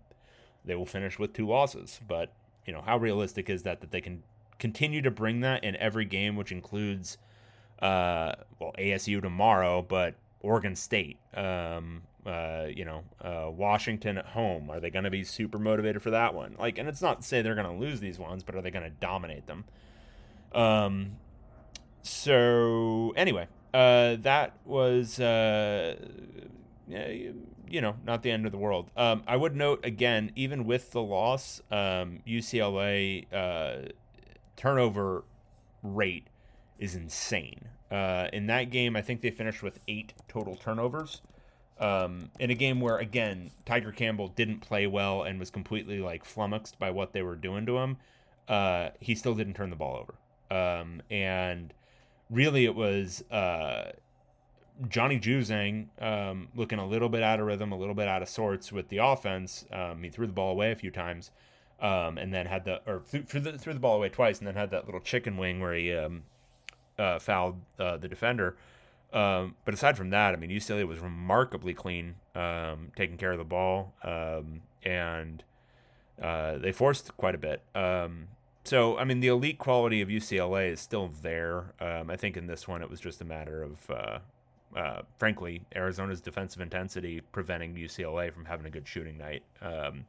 they 0.65 0.75
will 0.75 0.87
finish 0.87 1.19
with 1.19 1.33
two 1.33 1.47
losses. 1.47 2.01
But 2.07 2.33
you 2.67 2.73
know, 2.73 2.83
how 2.83 2.99
realistic 2.99 3.51
is 3.51 3.63
that 3.65 3.81
that 3.81 3.91
they 3.91 4.01
can 4.01 4.23
continue 4.59 5.03
to 5.03 5.11
bring 5.11 5.41
that 5.41 5.65
in 5.65 5.77
every 5.77 6.05
game, 6.05 6.37
which 6.37 6.53
includes, 6.53 7.19
uh, 7.81 8.33
well, 8.59 8.75
ASU 8.79 9.23
tomorrow, 9.23 9.83
but 9.83 10.15
Oregon 10.41 10.77
State, 10.77 11.19
um, 11.35 12.03
uh, 12.27 12.67
you 12.75 12.85
know, 12.85 13.03
uh, 13.21 13.51
Washington 13.51 14.19
at 14.19 14.27
home. 14.27 14.71
Are 14.71 14.81
they 14.81 14.91
going 14.91 15.05
to 15.05 15.11
be 15.11 15.25
super 15.25 15.59
motivated 15.59 16.03
for 16.03 16.11
that 16.11 16.35
one? 16.35 16.57
Like, 16.59 16.79
and 16.79 16.89
it's 16.89 17.03
not 17.03 17.23
to 17.23 17.27
say 17.27 17.43
they're 17.43 17.55
going 17.55 17.67
to 17.67 17.81
lose 17.81 18.01
these 18.01 18.19
ones, 18.19 18.43
but 18.43 18.55
are 18.55 18.63
they 18.63 18.71
going 18.71 18.85
to 18.85 18.91
dominate 18.91 19.47
them? 19.47 19.65
Um, 20.53 21.17
so 22.03 23.13
anyway, 23.17 23.49
uh, 23.75 24.17
that 24.21 24.55
was, 24.65 25.21
uh, 25.21 25.97
you 26.89 27.81
know, 27.81 27.97
not 28.05 28.23
the 28.23 28.31
end 28.31 28.47
of 28.47 28.53
the 28.53 28.59
world. 28.59 28.91
Um, 28.97 29.23
I 29.27 29.37
would 29.37 29.55
note 29.55 29.85
again, 29.85 30.33
even 30.37 30.65
with 30.65 30.91
the 30.93 31.03
loss, 31.03 31.61
um, 31.71 32.21
UCLA 32.27 33.27
uh, 33.33 33.89
turnover 34.57 35.25
rate 35.83 36.29
is 36.79 36.95
insane. 36.95 37.69
Uh, 37.91 38.29
in 38.33 38.47
that 38.47 38.71
game, 38.71 38.97
I 38.97 39.03
think 39.03 39.21
they 39.21 39.31
finished 39.31 39.63
with 39.63 39.79
eight 39.89 40.13
total 40.29 40.57
turnovers. 40.57 41.23
Um, 41.81 42.31
in 42.41 42.51
a 42.51 42.55
game 42.55 42.81
where 42.81 42.99
again 42.99 43.51
Tiger 43.65 43.93
Campbell 43.93 44.29
didn't 44.29 44.61
play 44.61 44.87
well 44.87 45.23
and 45.23 45.39
was 45.39 45.51
completely 45.51 46.01
like 46.01 46.25
flummoxed 46.25 46.79
by 46.79 46.91
what 46.91 47.13
they 47.13 47.23
were 47.23 47.37
doing 47.37 47.67
to 47.67 47.79
him, 47.79 47.97
uh, 48.49 48.91
he 49.01 49.15
still 49.15 49.35
didn't 49.35 49.55
turn 49.55 49.71
the 49.71 49.77
ball 49.77 49.97
over. 49.97 50.15
Um, 50.51 51.03
and 51.11 51.73
really, 52.31 52.65
it 52.65 52.75
was 52.75 53.23
uh, 53.31 53.93
Johnny 54.89 55.19
Juzang 55.19 55.87
um, 56.01 56.49
looking 56.55 56.79
a 56.79 56.87
little 56.87 57.09
bit 57.09 57.23
out 57.23 57.41
of 57.41 57.47
rhythm, 57.47 57.73
a 57.73 57.79
little 57.79 57.95
bit 57.95 58.09
out 58.09 58.23
of 58.23 58.29
sorts 58.29 58.73
with 58.73 58.89
the 58.89 58.99
offense. 58.99 59.65
Um, 59.73 60.03
he 60.03 60.09
threw 60.09 60.27
the 60.27 60.33
ball 60.33 60.53
away 60.53 60.73
a 60.73 60.77
few 60.77 60.91
times, 60.91 61.31
um, 61.81 62.19
and 62.19 62.33
then 62.33 62.47
had 62.47 62.65
the 62.65 62.81
or 62.87 63.03
threw, 63.07 63.23
threw, 63.23 63.41
the, 63.41 63.59
threw 63.59 63.73
the 63.73 63.81
ball 63.81 63.97
away 63.97 64.09
twice, 64.09 64.39
and 64.39 64.47
then 64.47 64.55
had 64.55 64.71
that 64.71 64.87
little 64.87 65.01
chicken 65.01 65.37
wing 65.37 65.61
where 65.61 65.75
he 65.75 65.93
um, 65.93 66.23
uh, 66.99 67.19
fouled 67.19 67.57
uh, 67.79 67.97
the 67.97 68.09
defender. 68.09 68.57
Um, 69.13 69.55
but 69.65 69.73
aside 69.73 69.97
from 69.97 70.11
that, 70.11 70.35
I 70.35 70.37
mean, 70.37 70.51
UCLA 70.51 70.87
was 70.87 70.99
remarkably 70.99 71.75
clean, 71.75 72.17
um, 72.35 72.93
taking 72.95 73.17
care 73.17 73.33
of 73.33 73.39
the 73.39 73.45
ball, 73.45 73.95
um, 74.03 74.61
and 74.83 75.43
uh, 76.23 76.59
they 76.59 76.73
forced 76.73 77.17
quite 77.17 77.35
a 77.35 77.39
bit. 77.39 77.63
Um, 77.75 78.29
so, 78.65 78.99
I 78.99 79.05
mean, 79.05 79.21
the 79.21 79.29
elite 79.29 79.59
quality 79.59 80.03
of 80.03 80.09
UCLA 80.09 80.73
is 80.73 80.81
still 80.81 81.11
there. 81.23 81.73
Um, 81.81 82.11
I 82.11 82.17
think 82.17 82.37
in 82.37 82.47
this 82.47 82.69
one, 82.69 82.83
it 82.83 82.91
was 82.91 83.01
just 83.01 83.23
a 83.23 83.25
matter 83.25 83.63
of, 83.63 83.91
uh, 83.91 84.19
uh, 84.77 85.03
frankly, 85.19 85.63
Arizona's 85.75 86.21
defensive 86.21 86.61
intensity 86.61 87.23
preventing 87.33 87.75
UCLA 87.75 88.31
from 88.31 88.45
having 88.45 88.67
a 88.67 88.71
good 88.71 88.87
shooting 88.87 89.17
night. 89.17 89.43
Um, 89.63 90.05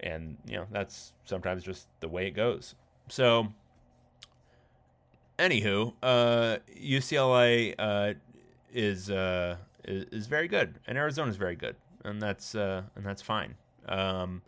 and, 0.00 0.38
you 0.46 0.56
know, 0.56 0.66
that's 0.70 1.12
sometimes 1.26 1.62
just 1.62 1.88
the 2.00 2.08
way 2.08 2.26
it 2.26 2.30
goes. 2.30 2.74
So, 3.08 3.52
anywho, 5.38 5.92
uh, 6.02 6.58
UCLA 6.78 7.74
uh, 7.78 8.14
is 8.72 9.10
uh, 9.10 9.56
is, 9.84 10.04
is 10.12 10.26
very 10.26 10.48
good, 10.48 10.78
and 10.86 10.98
Arizona 10.98 11.30
is 11.30 11.36
very 11.36 11.56
good, 11.56 11.76
and 12.04 12.20
that's 12.20 12.54
uh, 12.54 12.82
and 12.94 13.04
that's 13.04 13.22
fine. 13.22 13.54
Um, 13.88 14.42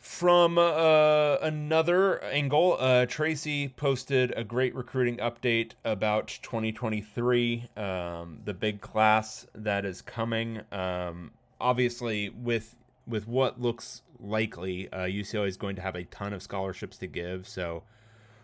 from 0.00 0.56
uh, 0.56 1.36
another 1.42 2.24
angle, 2.24 2.78
uh, 2.80 3.04
Tracy 3.04 3.68
posted 3.68 4.32
a 4.34 4.42
great 4.42 4.74
recruiting 4.74 5.18
update 5.18 5.72
about 5.84 6.38
2023, 6.42 7.68
um, 7.76 8.38
the 8.46 8.54
big 8.54 8.80
class 8.80 9.46
that 9.54 9.84
is 9.84 10.00
coming. 10.00 10.62
Um, 10.72 11.32
obviously, 11.60 12.30
with 12.30 12.76
with 13.06 13.28
what 13.28 13.60
looks 13.60 14.02
likely, 14.18 14.90
uh, 14.92 15.00
UCLA 15.00 15.48
is 15.48 15.56
going 15.56 15.76
to 15.76 15.82
have 15.82 15.96
a 15.96 16.04
ton 16.04 16.32
of 16.32 16.42
scholarships 16.42 16.96
to 16.98 17.06
give. 17.06 17.46
So 17.46 17.82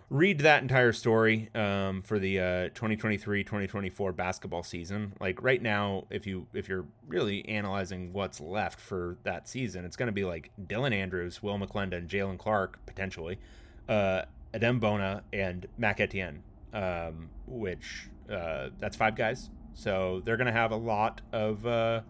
read 0.09 0.39
that 0.41 0.63
entire 0.63 0.93
story 0.93 1.49
um, 1.55 2.03
for 2.03 2.19
the 2.19 2.39
uh, 2.39 2.43
2023-2024 2.71 4.15
basketball 4.15 4.63
season. 4.63 5.13
Like 5.21 5.43
right 5.43 5.61
now, 5.61 6.05
if 6.11 6.27
you 6.27 6.47
if 6.55 6.69
you're 6.69 6.87
really 7.09 7.47
analyzing 7.49 8.13
what's 8.13 8.41
left 8.41 8.81
for 8.81 9.19
that 9.25 9.49
season, 9.49 9.85
it's 9.85 9.97
going 9.97 10.09
to 10.09 10.13
be 10.13 10.25
like 10.25 10.51
Dylan 10.67 10.93
Andrews, 10.93 11.43
Will 11.43 11.59
McClendon, 11.59 12.07
Jaylen 12.07 12.39
Clark 12.39 12.79
potentially, 12.87 13.39
uh, 13.89 14.23
Adem 14.55 14.81
Bona, 14.81 15.23
and 15.33 15.67
Mac 15.79 16.01
Etienne. 16.01 16.43
Um, 16.73 17.31
which 17.47 18.09
uh, 18.31 18.69
that's 18.79 18.97
five 18.97 19.17
guys. 19.17 19.51
So 19.75 20.21
they're 20.25 20.37
going 20.37 20.47
to 20.47 20.53
have 20.53 20.73
a 20.73 20.77
lot 20.77 21.21
of 21.33 21.67
uh, 21.67 22.01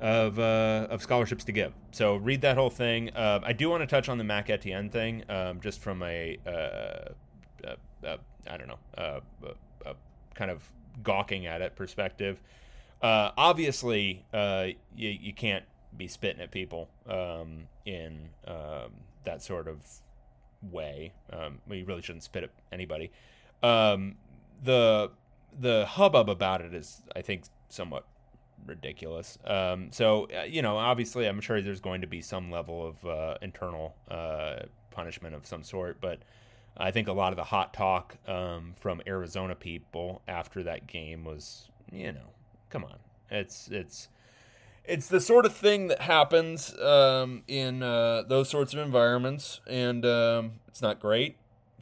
of 0.00 0.38
uh, 0.38 0.86
of 0.90 1.02
scholarships 1.02 1.44
to 1.44 1.52
give. 1.52 1.72
So 1.92 2.16
read 2.16 2.40
that 2.42 2.56
whole 2.56 2.70
thing. 2.70 3.10
Uh, 3.10 3.40
I 3.42 3.52
do 3.52 3.68
want 3.68 3.82
to 3.82 3.86
touch 3.86 4.08
on 4.08 4.18
the 4.18 4.24
Mac 4.24 4.50
Etienne 4.50 4.88
thing, 4.88 5.24
um, 5.28 5.60
just 5.60 5.80
from 5.80 6.02
a 6.02 6.38
uh, 6.46 6.50
uh, 6.50 7.76
uh 8.04 8.16
I 8.48 8.56
don't 8.56 8.68
know, 8.68 8.78
uh, 8.96 9.20
kind 10.34 10.50
of 10.50 10.62
gawking 11.02 11.46
at 11.46 11.60
it 11.60 11.76
perspective. 11.76 12.40
obviously, 13.02 14.24
you, 14.32 15.10
you 15.10 15.34
can't 15.34 15.64
be 15.96 16.08
spitting 16.08 16.40
at 16.40 16.50
people 16.50 16.88
um, 17.06 17.66
in 17.84 18.30
um, 18.46 18.92
that 19.24 19.42
sort 19.42 19.68
of 19.68 19.78
way. 20.70 21.12
Um, 21.32 21.58
you 21.70 21.84
really 21.84 22.02
shouldn't 22.02 22.24
spit 22.24 22.44
at 22.44 22.50
anybody. 22.72 23.10
Um, 23.62 24.16
the 24.62 25.10
the 25.58 25.84
hubbub 25.86 26.30
about 26.30 26.60
it 26.60 26.72
is, 26.74 27.02
I 27.14 27.22
think, 27.22 27.44
somewhat 27.68 28.06
ridiculous. 28.66 29.38
Um, 29.44 29.90
so 29.92 30.28
uh, 30.36 30.42
you 30.42 30.62
know, 30.62 30.76
obviously, 30.76 31.26
I'm 31.26 31.40
sure 31.40 31.60
there's 31.60 31.80
going 31.80 32.00
to 32.00 32.06
be 32.06 32.20
some 32.20 32.50
level 32.50 32.86
of 32.86 33.04
uh, 33.04 33.34
internal 33.42 33.94
uh, 34.10 34.60
punishment 34.90 35.34
of 35.34 35.46
some 35.46 35.62
sort, 35.62 36.00
but 36.00 36.20
I 36.76 36.90
think 36.90 37.08
a 37.08 37.12
lot 37.12 37.32
of 37.32 37.36
the 37.36 37.44
hot 37.44 37.74
talk 37.74 38.16
um, 38.28 38.72
from 38.78 39.02
Arizona 39.06 39.54
people 39.54 40.22
after 40.28 40.62
that 40.64 40.86
game 40.86 41.24
was, 41.24 41.68
you 41.92 42.12
know, 42.12 42.30
come 42.70 42.84
on, 42.84 42.96
it's 43.30 43.68
it's 43.68 44.08
it's 44.84 45.08
the 45.08 45.20
sort 45.20 45.46
of 45.46 45.54
thing 45.54 45.88
that 45.88 46.00
happens 46.00 46.76
um, 46.80 47.42
in 47.46 47.82
uh, 47.82 48.22
those 48.26 48.48
sorts 48.48 48.72
of 48.72 48.80
environments, 48.80 49.60
and 49.66 50.04
um, 50.06 50.52
it's 50.68 50.82
not 50.82 51.00
great. 51.00 51.36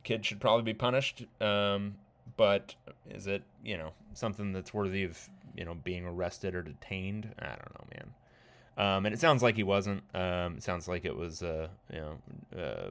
Kids 0.04 0.26
should 0.26 0.40
probably 0.40 0.64
be 0.64 0.74
punished, 0.74 1.24
um, 1.40 1.96
but 2.36 2.74
is 3.10 3.26
it 3.26 3.42
you 3.64 3.76
know 3.76 3.92
something 4.14 4.52
that's 4.52 4.74
worthy 4.74 5.04
of 5.04 5.28
you 5.58 5.64
know 5.64 5.74
being 5.74 6.06
arrested 6.06 6.54
or 6.54 6.62
detained. 6.62 7.34
I 7.38 7.48
don't 7.48 7.74
know, 7.74 7.86
man. 7.96 8.14
Um, 8.78 9.06
and 9.06 9.12
it 9.12 9.18
sounds 9.18 9.42
like 9.42 9.56
he 9.56 9.64
wasn't. 9.64 10.02
Um, 10.14 10.56
it 10.56 10.62
sounds 10.62 10.86
like 10.86 11.04
it 11.04 11.14
was 11.14 11.42
uh, 11.42 11.66
you 11.92 11.98
know 11.98 12.18
uh, 12.56 12.90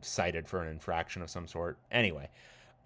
cited 0.00 0.48
for 0.48 0.62
an 0.62 0.68
infraction 0.68 1.20
of 1.20 1.28
some 1.28 1.46
sort. 1.46 1.76
Anyway, 1.92 2.28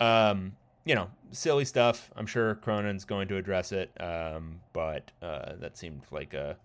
um, 0.00 0.52
you 0.84 0.96
know, 0.96 1.08
silly 1.30 1.64
stuff. 1.64 2.10
I'm 2.16 2.26
sure 2.26 2.56
Cronin's 2.56 3.04
going 3.04 3.28
to 3.28 3.36
address 3.36 3.70
it, 3.70 3.90
um, 4.00 4.60
but 4.72 5.12
uh, 5.22 5.52
that 5.60 5.78
seemed 5.78 6.02
like 6.10 6.34
a 6.34 6.56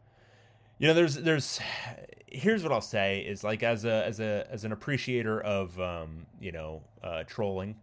you 0.80 0.88
know 0.88 0.96
there's 0.96 1.16
there's 1.16 1.60
here's 2.26 2.64
what 2.64 2.72
I'll 2.72 2.82
say 2.82 3.20
is 3.20 3.44
like 3.44 3.62
as 3.62 3.86
a 3.86 4.04
as 4.06 4.20
a 4.20 4.48
as 4.50 4.66
an 4.66 4.72
appreciator 4.72 5.42
of 5.42 5.80
um, 5.80 6.26
you 6.42 6.52
know 6.52 6.82
uh, 7.04 7.24
trolling 7.28 7.76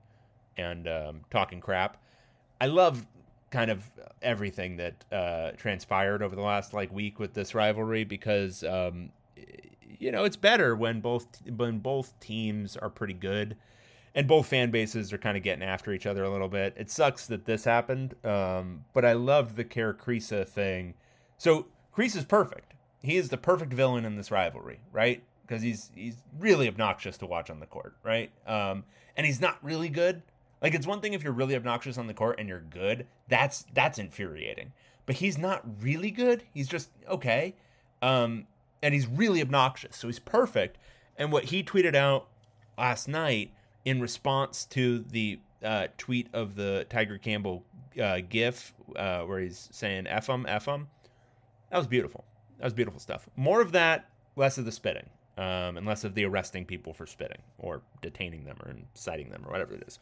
and 0.57 0.89
um, 0.89 1.21
talking 1.31 1.61
crap. 1.61 1.97
I 2.61 2.67
love 2.67 3.07
kind 3.53 3.71
of 3.71 3.89
everything 4.23 4.79
that 4.79 5.05
uh, 5.13 5.53
transpired 5.53 6.23
over 6.23 6.35
the 6.35 6.43
last 6.43 6.73
like 6.75 6.93
week 6.93 7.21
with 7.21 7.35
this 7.35 7.55
rivalry 7.55 8.03
because 8.03 8.65
um, 8.65 9.11
you 9.99 10.11
know 10.11 10.25
it's 10.25 10.37
better 10.37 10.75
when 10.75 11.01
both 11.01 11.27
when 11.57 11.79
both 11.79 12.19
teams 12.19 12.77
are 12.77 12.91
pretty 12.91 13.15
good 13.15 13.55
and 14.15 14.27
both 14.27 14.47
fan 14.47 14.71
bases 14.71 15.13
are 15.13 15.19
kind 15.19 15.37
of 15.37 15.43
getting 15.43 15.63
after 15.63 15.93
each 15.93 16.07
other 16.07 16.25
a 16.25 16.31
little 16.31 16.49
bit. 16.49 16.75
It 16.77 16.91
sucks 16.91 17.27
that 17.27 17.45
this 17.45 17.65
happened, 17.65 18.15
um, 18.25 18.85
but 18.93 19.05
I 19.05 19.13
loved 19.13 19.57
the 19.57 19.65
Kerr 19.65 19.95
thing. 20.45 20.95
So 21.39 21.67
Kriisa 21.97 22.17
is 22.17 22.25
perfect. 22.25 22.75
He 23.03 23.17
is 23.17 23.29
the 23.31 23.39
perfect 23.39 23.73
villain 23.73 24.05
in 24.05 24.17
this 24.17 24.31
rivalry, 24.31 24.81
right? 24.93 25.23
Because 25.47 25.63
he's 25.63 25.91
he's 25.95 26.17
really 26.39 26.69
obnoxious 26.69 27.19
to 27.19 27.27
watch 27.27 27.51
on 27.51 27.61
the 27.61 27.67
court, 27.67 27.97
right? 28.03 28.31
Um, 28.47 28.85
and 29.17 29.27
he's 29.27 29.41
not 29.41 29.59
really 29.63 29.89
good, 29.89 30.23
like 30.63 30.75
it's 30.75 30.87
one 30.87 31.01
thing 31.01 31.13
if 31.13 31.25
you're 31.25 31.33
really 31.33 31.57
obnoxious 31.57 31.99
on 31.99 32.07
the 32.07 32.15
court 32.15 32.39
and 32.39 32.49
you're 32.49 32.61
good. 32.61 33.07
That's 33.29 33.67
that's 33.75 33.99
infuriating. 33.99 34.73
But 35.05 35.17
he's 35.17 35.37
not 35.37 35.65
really 35.83 36.13
good. 36.13 36.45
He's 36.55 36.69
just 36.69 36.91
okay. 37.09 37.57
Um, 38.01 38.47
and 38.83 38.95
he's 38.95 39.07
really 39.07 39.43
obnoxious. 39.43 39.97
So 39.97 40.07
he's 40.07 40.21
perfect. 40.21 40.79
And 41.17 41.33
what 41.33 41.45
he 41.45 41.63
tweeted 41.63 41.95
out 41.95 42.29
last 42.79 43.09
night 43.09 43.53
in 43.85 44.01
response 44.01 44.65
to 44.67 45.01
the 45.01 45.41
uh, 45.63 45.89
tweet 45.99 46.29
of 46.33 46.55
the 46.55 46.87
Tiger 46.89 47.19
Campbell 47.19 47.65
uh, 48.01 48.21
GIF 48.29 48.73
uh, 48.97 49.23
where 49.23 49.41
he's 49.41 49.69
saying 49.73 50.07
"f 50.07 50.29
him, 50.29 50.47
f 50.49 50.67
him," 50.67 50.89
that 51.71 51.79
was 51.79 51.87
beautiful. 51.87 52.25
That 52.59 52.65
was 52.65 52.75
beautiful 52.75 53.01
stuff. 53.01 53.29
More 53.37 53.61
of 53.61 53.73
that, 53.73 54.09
less 54.37 54.59
of 54.59 54.65
the 54.65 54.73
spitting, 54.73 55.09
um, 55.37 55.77
and 55.77 55.87
less 55.87 56.05
of 56.05 56.15
the 56.15 56.25
arresting 56.25 56.65
people 56.65 56.93
for 56.93 57.07
spitting 57.07 57.43
or 57.59 57.83
detaining 58.01 58.45
them 58.45 58.57
or 58.65 58.71
inciting 58.71 59.31
them 59.31 59.43
or 59.47 59.51
whatever 59.51 59.75
it 59.75 59.83
is. 59.87 59.99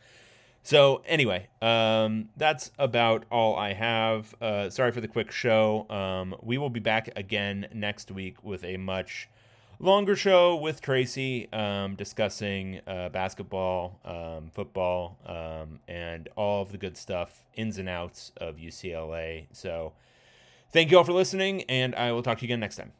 So 0.62 1.02
anyway, 1.06 1.48
um, 1.62 2.28
that's 2.36 2.70
about 2.78 3.24
all 3.30 3.56
I 3.56 3.72
have. 3.72 4.34
Uh, 4.40 4.70
sorry 4.70 4.92
for 4.92 5.00
the 5.00 5.08
quick 5.08 5.30
show. 5.30 5.88
Um, 5.88 6.34
we 6.42 6.58
will 6.58 6.70
be 6.70 6.80
back 6.80 7.10
again 7.16 7.66
next 7.72 8.10
week 8.10 8.44
with 8.44 8.62
a 8.64 8.76
much 8.76 9.28
longer 9.78 10.14
show 10.14 10.56
with 10.56 10.82
Tracy, 10.82 11.50
um, 11.52 11.94
discussing 11.96 12.80
uh, 12.86 13.08
basketball, 13.08 13.98
um, 14.04 14.50
football, 14.52 15.18
um, 15.26 15.80
and 15.88 16.28
all 16.36 16.62
of 16.62 16.70
the 16.70 16.78
good 16.78 16.96
stuff, 16.96 17.44
ins 17.54 17.78
and 17.78 17.88
outs 17.88 18.32
of 18.36 18.56
UCLA. 18.56 19.46
So 19.52 19.94
thank 20.72 20.90
you 20.90 20.98
all 20.98 21.04
for 21.04 21.14
listening, 21.14 21.62
and 21.62 21.94
I 21.94 22.12
will 22.12 22.22
talk 22.22 22.38
to 22.38 22.42
you 22.44 22.48
again 22.48 22.60
next 22.60 22.76
time. 22.76 22.92